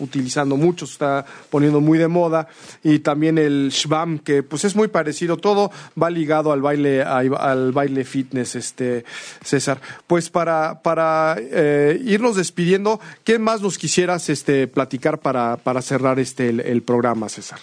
utilizando 0.00 0.56
mucho 0.56 0.84
se 0.84 0.94
está 0.94 1.24
poniendo 1.48 1.80
muy 1.80 1.98
de 1.98 2.08
moda. 2.08 2.48
Y 2.82 2.98
también 2.98 3.38
el 3.38 3.68
shbam 3.70 4.18
que 4.18 4.42
pues 4.42 4.64
es 4.64 4.74
muy 4.74 4.88
parecido 4.88 5.36
todo 5.36 5.70
va 6.00 6.10
ligado 6.10 6.50
al 6.50 6.60
baile 6.60 7.04
al 7.04 7.70
baile 7.70 8.04
fitness 8.04 8.56
este 8.56 9.04
César. 9.44 9.80
Pues 10.08 10.28
para 10.28 10.82
para 10.82 11.36
eh, 11.38 12.00
irnos 12.04 12.34
despidiendo, 12.34 12.98
¿qué 13.22 13.38
más 13.38 13.62
nos 13.62 13.78
quisieras 13.78 14.28
este, 14.28 14.66
platicar 14.66 15.20
para, 15.20 15.56
para 15.56 15.83
cerrar 15.84 16.18
este, 16.18 16.48
el, 16.48 16.82
programa, 16.82 17.28
César? 17.28 17.60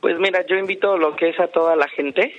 Pues 0.00 0.18
mira, 0.18 0.44
yo 0.46 0.56
invito 0.56 0.96
lo 0.96 1.16
que 1.16 1.30
es 1.30 1.40
a 1.40 1.48
toda 1.48 1.76
la 1.76 1.88
gente, 1.88 2.32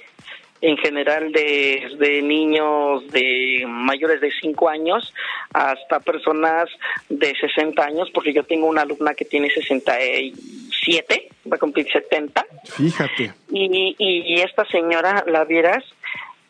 en 0.61 0.77
general 0.77 1.31
de, 1.31 1.95
de 1.99 2.21
niños 2.21 3.07
de 3.11 3.65
mayores 3.67 4.21
de 4.21 4.31
5 4.31 4.69
años 4.69 5.13
hasta 5.53 5.99
personas 5.99 6.69
de 7.09 7.33
60 7.35 7.83
años, 7.83 8.09
porque 8.13 8.31
yo 8.33 8.43
tengo 8.43 8.67
una 8.67 8.83
alumna 8.83 9.13
que 9.13 9.25
tiene 9.25 9.49
67, 9.49 11.29
va 11.51 11.55
a 11.55 11.59
cumplir 11.59 11.91
70. 11.91 12.45
Fíjate. 12.65 13.33
Y, 13.51 13.95
y, 13.97 14.35
y 14.35 14.41
esta 14.41 14.65
señora, 14.65 15.23
la 15.27 15.45
vieras, 15.45 15.83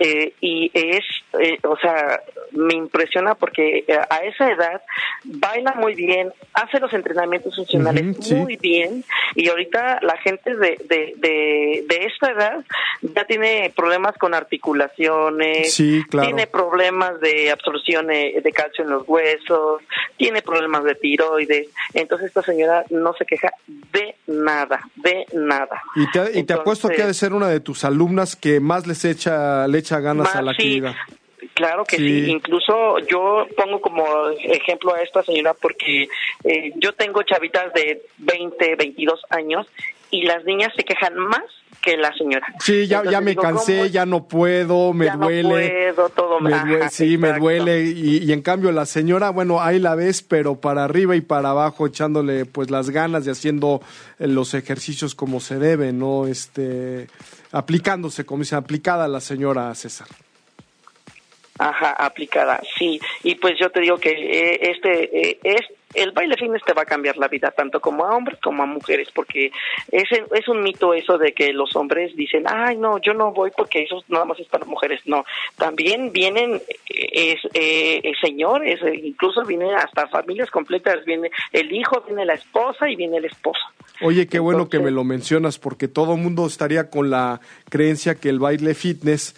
eh, 0.04 0.34
y 0.42 0.72
es, 0.74 1.06
eh, 1.40 1.60
o 1.62 1.78
sea, 1.78 2.20
me 2.54 2.74
impresiona 2.74 3.36
porque 3.36 3.86
eh, 3.88 4.00
a 4.10 4.18
esa 4.24 4.50
edad 4.52 4.82
baila 5.24 5.76
muy 5.76 5.94
bien, 5.94 6.34
hace 6.54 6.80
los 6.80 6.92
entrenamientos 6.94 7.56
funcionales 7.56 8.32
muy 8.32 8.58
bien 8.58 9.04
y 9.36 9.48
ahorita 9.48 10.00
la 10.02 10.18
gente 10.18 10.56
de, 10.56 10.80
de, 10.90 11.14
de, 11.18 11.86
de, 11.88 12.06
esta 12.08 12.32
edad 12.32 12.66
ya 13.04 13.26
tiene 13.26 13.72
problemas 13.76 14.18
con 14.18 14.34
articulaciones, 14.34 15.76
tiene 15.76 16.48
problemas 16.48 17.20
de 17.22 17.52
absorción 17.52 18.08
de 18.08 18.52
calcio 18.56 18.84
en 18.84 18.90
los 18.90 19.08
huesos, 19.08 19.84
tiene 20.18 20.42
problemas 20.42 20.84
de 20.84 20.96
tiroides, 20.96 21.68
entonces 21.94 22.30
esta 22.30 22.42
señora 22.42 22.86
no 22.90 23.14
se 23.14 23.26
queja 23.26 23.52
de 23.68 24.16
nada, 24.26 24.82
de 24.96 25.28
nada. 25.34 25.84
Y 25.96 26.10
te, 26.10 26.40
y 26.40 26.44
te 26.44 26.54
apuesto 26.54 26.90
que 26.90 27.04
ha 27.04 27.08
de 27.08 27.14
ser 27.14 27.34
una 27.34 27.50
de 27.50 27.60
tus 27.60 27.86
alumnas 27.86 28.36
que 28.36 28.60
más 28.60 28.88
les 28.88 29.06
echa, 29.06 29.68
le 29.68 29.78
echa 29.78 29.91
ganas 30.00 30.36
a 30.36 30.42
la 30.42 30.52
actividad. 30.52 30.96
Claro 31.54 31.84
que 31.86 31.98
sí. 31.98 32.30
incluso 32.30 33.00
yo 33.00 33.48
pongo 33.58 33.82
como 33.82 34.30
ejemplo 34.30 34.94
a 34.94 35.02
esta 35.02 35.24
señora 35.24 35.54
porque 35.54 36.08
eh, 36.44 36.72
yo 36.76 36.94
tengo 36.94 37.24
chavitas 37.24 37.74
de 37.74 38.04
20, 38.20 38.76
22 38.76 39.22
años 39.30 39.68
y 40.12 40.24
las 40.24 40.46
niñas 40.46 40.72
se 40.76 40.84
quejan 40.84 41.18
más 41.18 41.44
que 41.82 41.98
la 41.98 42.14
señora. 42.14 42.46
Sí, 42.60 42.88
ya, 42.88 43.04
ya 43.04 43.22
me 43.22 43.36
cansé, 43.36 43.90
ya 43.90 44.06
no 44.06 44.28
puedo, 44.28 44.94
me 44.94 45.10
duele. 45.10 45.94
todo 46.16 46.40
me 46.40 46.52
duele. 46.52 46.90
Sí, 46.90 47.18
me 47.18 47.34
duele. 47.34 47.84
Y, 47.84 48.32
en 48.32 48.42
cambio 48.42 48.72
la 48.72 48.86
señora, 48.86 49.32
bueno, 49.32 49.62
ahí 49.62 49.80
la 49.80 49.96
ves, 49.96 50.22
pero 50.22 50.60
para 50.62 50.84
arriba 50.84 51.16
y 51.16 51.22
para 51.22 51.50
abajo, 51.50 51.88
echándole 51.88 52.46
pues 52.46 52.70
las 52.70 52.90
ganas 52.90 53.26
de 53.26 53.32
haciendo 53.32 53.82
eh, 54.20 54.28
los 54.28 54.54
ejercicios 54.54 55.16
como 55.16 55.40
se 55.40 55.58
debe, 55.58 55.92
¿no? 55.92 56.28
Este, 56.28 57.08
aplicándose, 57.52 58.26
como 58.26 58.44
dice, 58.44 58.56
aplicada 58.56 59.08
la 59.08 59.20
señora 59.20 59.74
César. 59.76 60.08
Ajá, 61.58 61.92
aplicada, 61.92 62.60
sí. 62.78 63.00
Y 63.24 63.36
pues 63.36 63.54
yo 63.60 63.70
te 63.70 63.82
digo 63.82 63.98
que 63.98 64.10
eh, 64.10 64.72
este 64.72 65.30
eh, 65.30 65.40
es 65.44 65.62
el 65.94 66.12
baile 66.12 66.36
fitness 66.38 66.64
te 66.64 66.74
va 66.74 66.84
a 66.84 66.86
cambiar 66.86 67.18
la 67.18 67.28
vida 67.28 67.52
tanto 67.52 67.80
como 67.80 68.06
a 68.06 68.16
hombres 68.16 68.40
como 68.42 68.64
a 68.64 68.66
mujeres 68.66 69.10
porque 69.14 69.52
es, 69.92 70.10
es 70.12 70.48
un 70.48 70.64
mito 70.64 70.94
eso 70.94 71.18
de 71.18 71.34
que 71.34 71.54
los 71.54 71.76
hombres 71.76 72.16
dicen 72.16 72.46
ay 72.48 72.78
no 72.78 73.00
yo 73.00 73.14
no 73.14 73.32
voy 73.32 73.52
porque 73.56 73.84
eso 73.84 74.04
nada 74.08 74.26
más 74.26 74.40
es 74.40 74.48
para 74.48 74.66
mujeres 74.66 75.02
no 75.06 75.26
también 75.58 76.12
vienen 76.12 76.62
es, 76.88 77.40
eh, 77.54 78.12
señores 78.22 78.80
incluso 79.04 79.44
vienen 79.46 79.74
hasta 79.76 80.08
familias 80.08 80.50
completas 80.50 81.04
viene 81.06 81.30
el 81.52 81.72
hijo 81.72 82.02
viene 82.06 82.26
la 82.26 82.34
esposa 82.34 82.90
y 82.90 82.96
viene 82.96 83.18
el 83.18 83.26
esposo. 83.26 83.62
Oye 84.02 84.28
qué 84.28 84.40
bueno 84.40 84.70
que 84.70 84.80
me 84.80 84.92
lo 84.92 85.04
mencionas 85.04 85.60
porque 85.60 85.88
todo 85.88 86.16
el 86.16 86.22
mundo 86.22 86.46
estaría 86.46 86.90
con 86.90 87.10
la 87.10 87.40
creencia 87.70 88.16
que 88.16 88.30
el 88.30 88.40
baile 88.40 88.74
fitness 88.74 89.36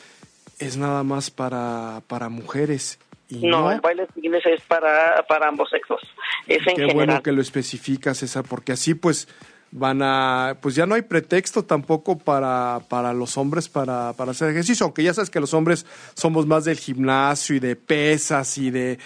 es 0.59 0.77
nada 0.77 1.03
más 1.03 1.31
para, 1.31 2.01
para 2.07 2.29
mujeres 2.29 2.99
no, 3.41 3.71
el 3.71 3.81
baile 3.81 4.07
es 4.45 4.61
para, 4.61 5.25
para 5.27 5.47
ambos 5.47 5.69
sexos. 5.69 6.01
Es 6.47 6.65
en 6.67 6.75
Qué 6.75 6.93
bueno 6.93 7.21
que 7.21 7.31
lo 7.31 7.41
especificas, 7.41 8.17
César, 8.17 8.43
porque 8.47 8.71
así 8.71 8.93
pues 8.95 9.27
van 9.75 10.03
a, 10.03 10.55
pues 10.61 10.75
ya 10.75 10.85
no 10.85 10.93
hay 10.93 11.01
pretexto 11.01 11.65
tampoco 11.65 12.15
para, 12.19 12.79
para 12.89 13.11
los 13.11 13.37
hombres 13.37 13.67
para, 13.67 14.13
para 14.13 14.31
hacer 14.31 14.51
ejercicio, 14.51 14.85
aunque 14.85 15.01
ya 15.01 15.15
sabes 15.15 15.31
que 15.31 15.39
los 15.39 15.55
hombres 15.55 15.87
somos 16.13 16.45
más 16.45 16.65
del 16.65 16.77
gimnasio 16.77 17.55
y 17.55 17.59
de 17.59 17.75
pesas 17.75 18.55
y 18.59 18.69
de, 18.69 18.99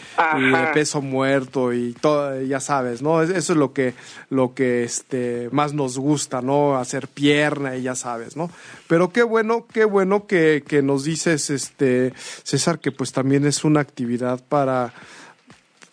peso 0.74 1.02
muerto 1.02 1.72
y 1.72 1.94
todo, 1.94 2.42
ya 2.42 2.60
sabes, 2.60 3.02
¿no? 3.02 3.22
Eso 3.22 3.34
es 3.38 3.50
lo 3.58 3.72
que, 3.72 3.94
lo 4.30 4.54
que 4.54 4.84
este, 4.84 5.48
más 5.54 5.74
nos 5.74 5.98
gusta, 5.98 6.42
¿no? 6.42 6.76
Hacer 6.76 7.08
pierna 7.08 7.78
y 7.78 7.84
ya 7.84 7.96
sabes, 7.96 8.36
¿no? 8.36 8.52
Pero 8.88 9.10
qué 9.14 9.24
bueno, 9.24 9.66
qué 9.72 9.86
bueno 9.86 10.28
que, 10.28 10.66
que 10.68 10.82
nos 10.82 11.06
dices, 11.06 11.50
este, 11.50 12.12
César, 12.44 12.80
que 12.80 12.92
pues 12.92 13.14
también 13.14 13.46
es 13.46 13.64
una 13.64 13.80
actividad 13.80 14.44
para 14.50 14.94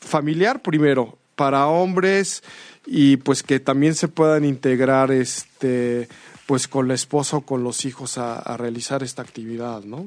familiar 0.00 0.62
primero, 0.62 1.16
para 1.36 1.66
hombres, 1.66 2.42
y 2.86 3.16
pues 3.18 3.42
que 3.42 3.60
también 3.60 3.94
se 3.94 4.08
puedan 4.08 4.44
integrar 4.44 5.10
este 5.10 6.08
pues 6.46 6.68
con 6.68 6.88
la 6.88 6.94
esposa 6.94 7.38
o 7.38 7.46
con 7.46 7.64
los 7.64 7.84
hijos 7.84 8.18
a, 8.18 8.56
realizar 8.56 9.02
esta 9.02 9.22
actividad, 9.22 9.82
¿no? 9.82 10.06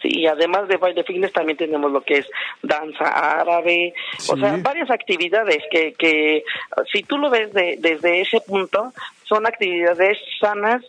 Sí, 0.00 0.26
además 0.26 0.66
de 0.66 0.78
baile 0.78 1.04
fitness 1.04 1.32
también 1.32 1.58
tenemos 1.58 1.92
lo 1.92 2.00
que 2.00 2.18
es 2.18 2.26
danza 2.62 3.04
árabe, 3.40 3.94
o 4.28 4.36
sea, 4.36 4.56
varias 4.56 4.90
actividades 4.90 5.62
que, 5.70 5.92
que 5.92 6.42
si 6.90 7.02
tú 7.04 7.18
lo 7.18 7.30
ves 7.30 7.52
de, 7.52 7.76
desde 7.78 8.22
ese 8.22 8.40
punto, 8.40 8.92
son 9.24 9.46
actividades 9.46 10.18
sanas 10.40 10.82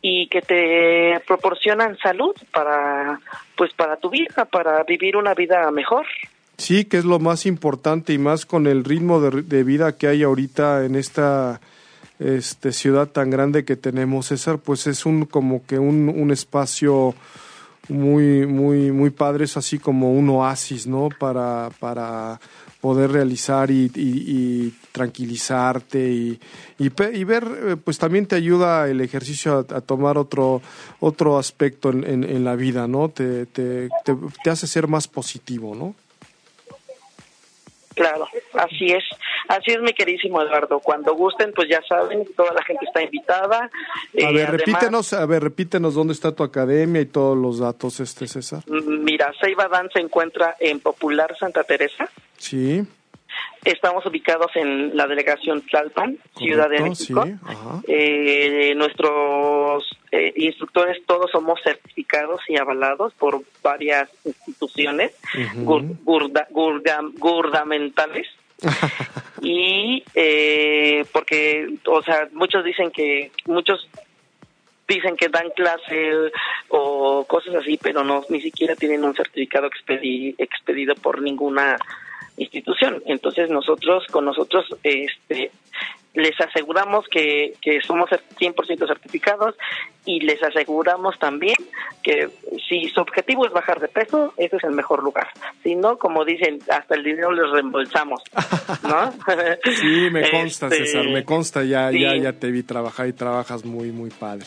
y 0.00 0.28
que 0.28 0.42
te 0.42 1.20
proporcionan 1.26 1.98
salud 1.98 2.34
para 2.52 3.20
pues 3.56 3.72
para 3.74 3.96
tu 3.96 4.10
vida, 4.10 4.44
para 4.50 4.82
vivir 4.84 5.16
una 5.16 5.34
vida 5.34 5.70
mejor. 5.70 6.06
Sí, 6.58 6.84
que 6.84 6.98
es 6.98 7.04
lo 7.04 7.20
más 7.20 7.46
importante 7.46 8.12
y 8.12 8.18
más 8.18 8.44
con 8.44 8.66
el 8.66 8.82
ritmo 8.82 9.20
de, 9.20 9.62
vida 9.62 9.96
que 9.96 10.08
hay 10.08 10.24
ahorita 10.24 10.84
en 10.84 10.96
esta 10.96 11.60
este, 12.18 12.72
ciudad 12.72 13.06
tan 13.06 13.30
grande 13.30 13.64
que 13.64 13.76
tenemos, 13.76 14.26
César, 14.26 14.58
pues 14.58 14.88
es 14.88 15.06
un 15.06 15.24
como 15.24 15.64
que 15.64 15.78
un, 15.78 16.08
un 16.08 16.32
espacio 16.32 17.14
muy, 17.88 18.44
muy, 18.44 18.90
muy 18.90 19.10
padre, 19.10 19.44
es 19.44 19.56
así 19.56 19.78
como 19.78 20.12
un 20.12 20.28
oasis, 20.30 20.88
¿no? 20.88 21.10
Para, 21.16 21.70
para 21.78 22.40
poder 22.80 23.12
realizar 23.12 23.70
y, 23.70 23.90
y, 23.94 24.74
tranquilizarte 24.90 26.10
y, 26.10 26.40
y, 26.76 27.24
ver, 27.24 27.44
eh, 27.44 27.76
pues 27.76 27.98
también 27.98 28.26
te 28.26 28.34
ayuda 28.34 28.88
el 28.88 29.00
ejercicio 29.00 29.64
a, 29.70 29.80
tomar 29.80 30.18
otro, 30.18 30.60
otro 30.98 31.38
aspecto 31.38 31.90
en, 31.90 32.24
en, 32.24 32.44
la 32.44 32.56
vida, 32.56 32.88
¿no? 32.88 33.10
Te, 33.10 33.46
te 33.46 33.88
hace 34.50 34.66
ser 34.66 34.88
más 34.88 35.06
positivo, 35.06 35.76
¿no? 35.76 35.94
Claro, 37.98 38.28
así 38.54 38.92
es. 38.92 39.02
Así 39.48 39.72
es, 39.72 39.80
mi 39.80 39.92
queridísimo 39.92 40.40
Eduardo. 40.40 40.78
Cuando 40.78 41.16
gusten, 41.16 41.52
pues 41.52 41.68
ya 41.68 41.80
saben, 41.88 42.24
toda 42.36 42.52
la 42.52 42.62
gente 42.62 42.84
está 42.86 43.02
invitada. 43.02 43.64
A 43.64 43.70
eh, 44.14 44.32
ver, 44.32 44.52
repítenos, 44.52 45.12
a 45.12 45.26
ver, 45.26 45.42
repítenos 45.42 45.94
dónde 45.94 46.12
está 46.12 46.30
tu 46.30 46.44
academia 46.44 47.00
y 47.00 47.06
todos 47.06 47.36
los 47.36 47.58
datos, 47.58 47.98
este 47.98 48.28
César. 48.28 48.62
Mira, 48.68 49.32
Seiba 49.40 49.66
Dan 49.66 49.90
se 49.92 49.98
encuentra 49.98 50.54
en 50.60 50.78
Popular 50.78 51.36
Santa 51.36 51.64
Teresa. 51.64 52.08
Sí. 52.36 52.86
Estamos 53.64 54.06
ubicados 54.06 54.54
en 54.54 54.96
la 54.96 55.06
delegación 55.06 55.60
Tlalpan, 55.62 56.16
Ciudad 56.36 56.70
de 56.70 56.80
México. 56.80 57.24
eh, 57.86 58.72
nuestros 58.76 59.84
eh, 60.12 60.32
instructores 60.36 61.04
todos 61.06 61.30
somos 61.30 61.60
certificados 61.62 62.40
y 62.48 62.56
avalados 62.56 63.12
por 63.14 63.42
varias 63.62 64.08
instituciones 64.24 65.12
gubernamentales. 65.64 68.26
y 69.42 70.02
eh, 70.14 71.04
porque, 71.12 71.68
o 71.86 72.02
sea, 72.02 72.28
muchos 72.32 72.64
dicen 72.64 72.90
que, 72.90 73.30
muchos 73.46 73.88
dicen 74.88 75.16
que 75.16 75.28
dan 75.28 75.50
clase 75.54 76.32
o 76.68 77.24
cosas 77.28 77.54
así, 77.56 77.78
pero 77.80 78.02
no, 78.02 78.24
ni 78.30 78.40
siquiera 78.40 78.74
tienen 78.74 79.04
un 79.04 79.14
certificado 79.14 79.68
expedido 79.68 80.94
por 80.96 81.20
ninguna 81.20 81.76
institución. 82.38 83.02
Entonces 83.06 83.50
nosotros, 83.50 84.04
con 84.10 84.24
nosotros, 84.24 84.66
este, 84.82 85.50
les 86.14 86.40
aseguramos 86.40 87.06
que, 87.08 87.54
que 87.62 87.80
somos 87.80 88.10
100% 88.10 88.86
certificados 88.86 89.54
y 90.04 90.20
les 90.20 90.42
aseguramos 90.42 91.18
también 91.18 91.56
que 92.02 92.28
si 92.68 92.88
su 92.88 93.00
objetivo 93.00 93.46
es 93.46 93.52
bajar 93.52 93.78
de 93.80 93.88
peso, 93.88 94.32
ese 94.36 94.56
es 94.56 94.64
el 94.64 94.72
mejor 94.72 95.02
lugar. 95.02 95.28
Si 95.62 95.74
no, 95.74 95.98
como 95.98 96.24
dicen, 96.24 96.58
hasta 96.70 96.94
el 96.94 97.04
dinero 97.04 97.30
les 97.30 97.50
reembolsamos, 97.50 98.22
¿no? 98.82 99.12
sí, 99.80 100.08
me 100.10 100.30
consta, 100.30 100.70
César, 100.70 101.08
me 101.08 101.24
consta, 101.24 101.62
ya, 101.62 101.90
ya, 101.92 102.16
ya 102.16 102.32
te 102.32 102.50
vi 102.50 102.62
trabajar 102.62 103.06
y 103.06 103.12
trabajas 103.12 103.64
muy, 103.64 103.92
muy 103.92 104.10
padre. 104.10 104.46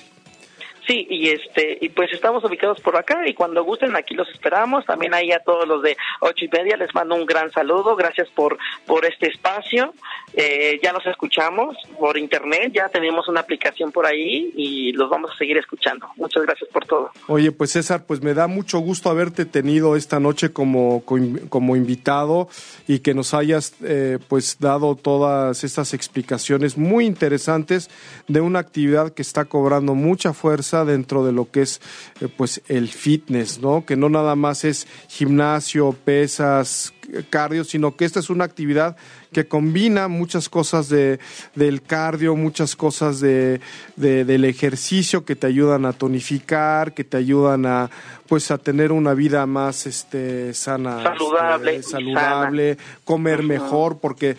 Y 0.91 1.29
este 1.29 1.77
y 1.81 1.89
pues 1.89 2.11
estamos 2.11 2.43
ubicados 2.43 2.81
por 2.81 2.95
acá 2.97 3.27
y 3.27 3.33
cuando 3.33 3.63
gusten 3.63 3.95
aquí 3.95 4.13
los 4.15 4.29
esperamos. 4.29 4.85
También 4.85 5.13
ahí 5.13 5.31
a 5.31 5.39
todos 5.39 5.67
los 5.67 5.81
de 5.81 5.97
ocho 6.19 6.45
y 6.45 6.49
media 6.49 6.77
les 6.77 6.93
mando 6.93 7.15
un 7.15 7.25
gran 7.25 7.51
saludo. 7.51 7.95
Gracias 7.95 8.29
por 8.29 8.57
por 8.85 9.05
este 9.05 9.27
espacio. 9.27 9.93
Eh, 10.33 10.79
ya 10.81 10.93
nos 10.93 11.05
escuchamos 11.05 11.75
por 11.99 12.17
internet, 12.17 12.71
ya 12.73 12.89
tenemos 12.89 13.27
una 13.27 13.41
aplicación 13.41 13.91
por 13.91 14.05
ahí 14.05 14.51
y 14.55 14.93
los 14.93 15.09
vamos 15.09 15.31
a 15.31 15.37
seguir 15.37 15.57
escuchando. 15.57 16.07
Muchas 16.15 16.43
gracias 16.43 16.69
por 16.69 16.85
todo. 16.85 17.11
Oye, 17.27 17.51
pues 17.51 17.71
César, 17.71 18.05
pues 18.05 18.21
me 18.21 18.33
da 18.33 18.47
mucho 18.47 18.79
gusto 18.79 19.09
haberte 19.09 19.45
tenido 19.45 19.95
esta 19.95 20.19
noche 20.19 20.51
como 20.51 21.03
como 21.49 21.75
invitado 21.75 22.49
y 22.87 22.99
que 22.99 23.13
nos 23.13 23.33
hayas 23.33 23.75
eh, 23.83 24.19
pues 24.27 24.57
dado 24.59 24.95
todas 24.95 25.63
estas 25.63 25.93
explicaciones 25.93 26.77
muy 26.77 27.05
interesantes 27.05 27.89
de 28.27 28.41
una 28.41 28.59
actividad 28.59 29.13
que 29.13 29.21
está 29.21 29.45
cobrando 29.45 29.95
mucha 29.95 30.33
fuerza 30.33 30.80
dentro 30.85 31.25
de 31.25 31.31
lo 31.31 31.49
que 31.49 31.61
es 31.61 31.81
eh, 32.19 32.27
pues 32.35 32.61
el 32.67 32.89
fitness, 32.89 33.59
¿no? 33.59 33.85
Que 33.85 33.95
no 33.95 34.09
nada 34.09 34.35
más 34.35 34.63
es 34.63 34.87
gimnasio, 35.07 35.93
pesas, 35.93 36.93
cardio, 37.29 37.63
sino 37.63 37.95
que 37.95 38.05
esta 38.05 38.19
es 38.19 38.29
una 38.29 38.45
actividad 38.45 38.95
que 39.31 39.47
combina 39.47 40.07
muchas 40.07 40.49
cosas 40.49 40.89
de, 40.89 41.19
del 41.55 41.81
cardio, 41.81 42.35
muchas 42.35 42.75
cosas 42.75 43.19
de, 43.19 43.61
del 43.95 44.45
ejercicio 44.45 45.25
que 45.25 45.35
te 45.35 45.47
ayudan 45.47 45.85
a 45.85 45.93
tonificar, 45.93 46.93
que 46.93 47.03
te 47.03 47.17
ayudan 47.17 47.65
a 47.65 47.89
pues 48.27 48.49
a 48.49 48.57
tener 48.57 48.93
una 48.93 49.13
vida 49.13 49.45
más 49.45 49.85
este 49.87 50.53
sana, 50.53 51.03
saludable, 51.03 51.75
este, 51.75 51.91
saludable, 51.91 52.77
comer 53.03 53.43
mejor, 53.43 53.99
porque 53.99 54.37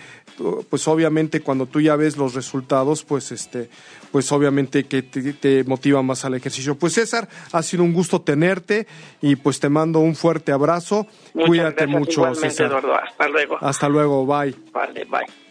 pues 0.70 0.88
obviamente 0.88 1.40
cuando 1.40 1.66
tú 1.66 1.80
ya 1.80 1.95
ves 1.97 2.16
los 2.16 2.32
resultados, 2.32 3.05
pues 3.05 3.32
este, 3.32 3.68
pues 4.13 4.31
obviamente 4.31 4.85
que 4.85 5.03
te, 5.03 5.65
motiva 5.65 6.03
más 6.03 6.25
al 6.25 6.35
ejercicio. 6.35 6.77
Pues 6.77 6.93
César, 6.93 7.29
ha 7.51 7.63
sido 7.63 7.83
un 7.83 7.93
gusto 7.93 8.21
tenerte 8.21 8.87
y 9.23 9.37
pues 9.37 9.59
te 9.59 9.71
mando 9.71 9.99
un 9.99 10.15
fuerte 10.15 10.53
abrazo. 10.53 11.07
Cuídate 11.33 11.87
mucho, 11.87 12.33
César. 12.35 12.73
hasta 13.03 13.29
luego. 13.29 13.57
Hasta 13.61 13.89
luego, 13.89 14.27
bye. 14.27 14.55
Vale, 14.73 15.05
bye. 15.07 15.41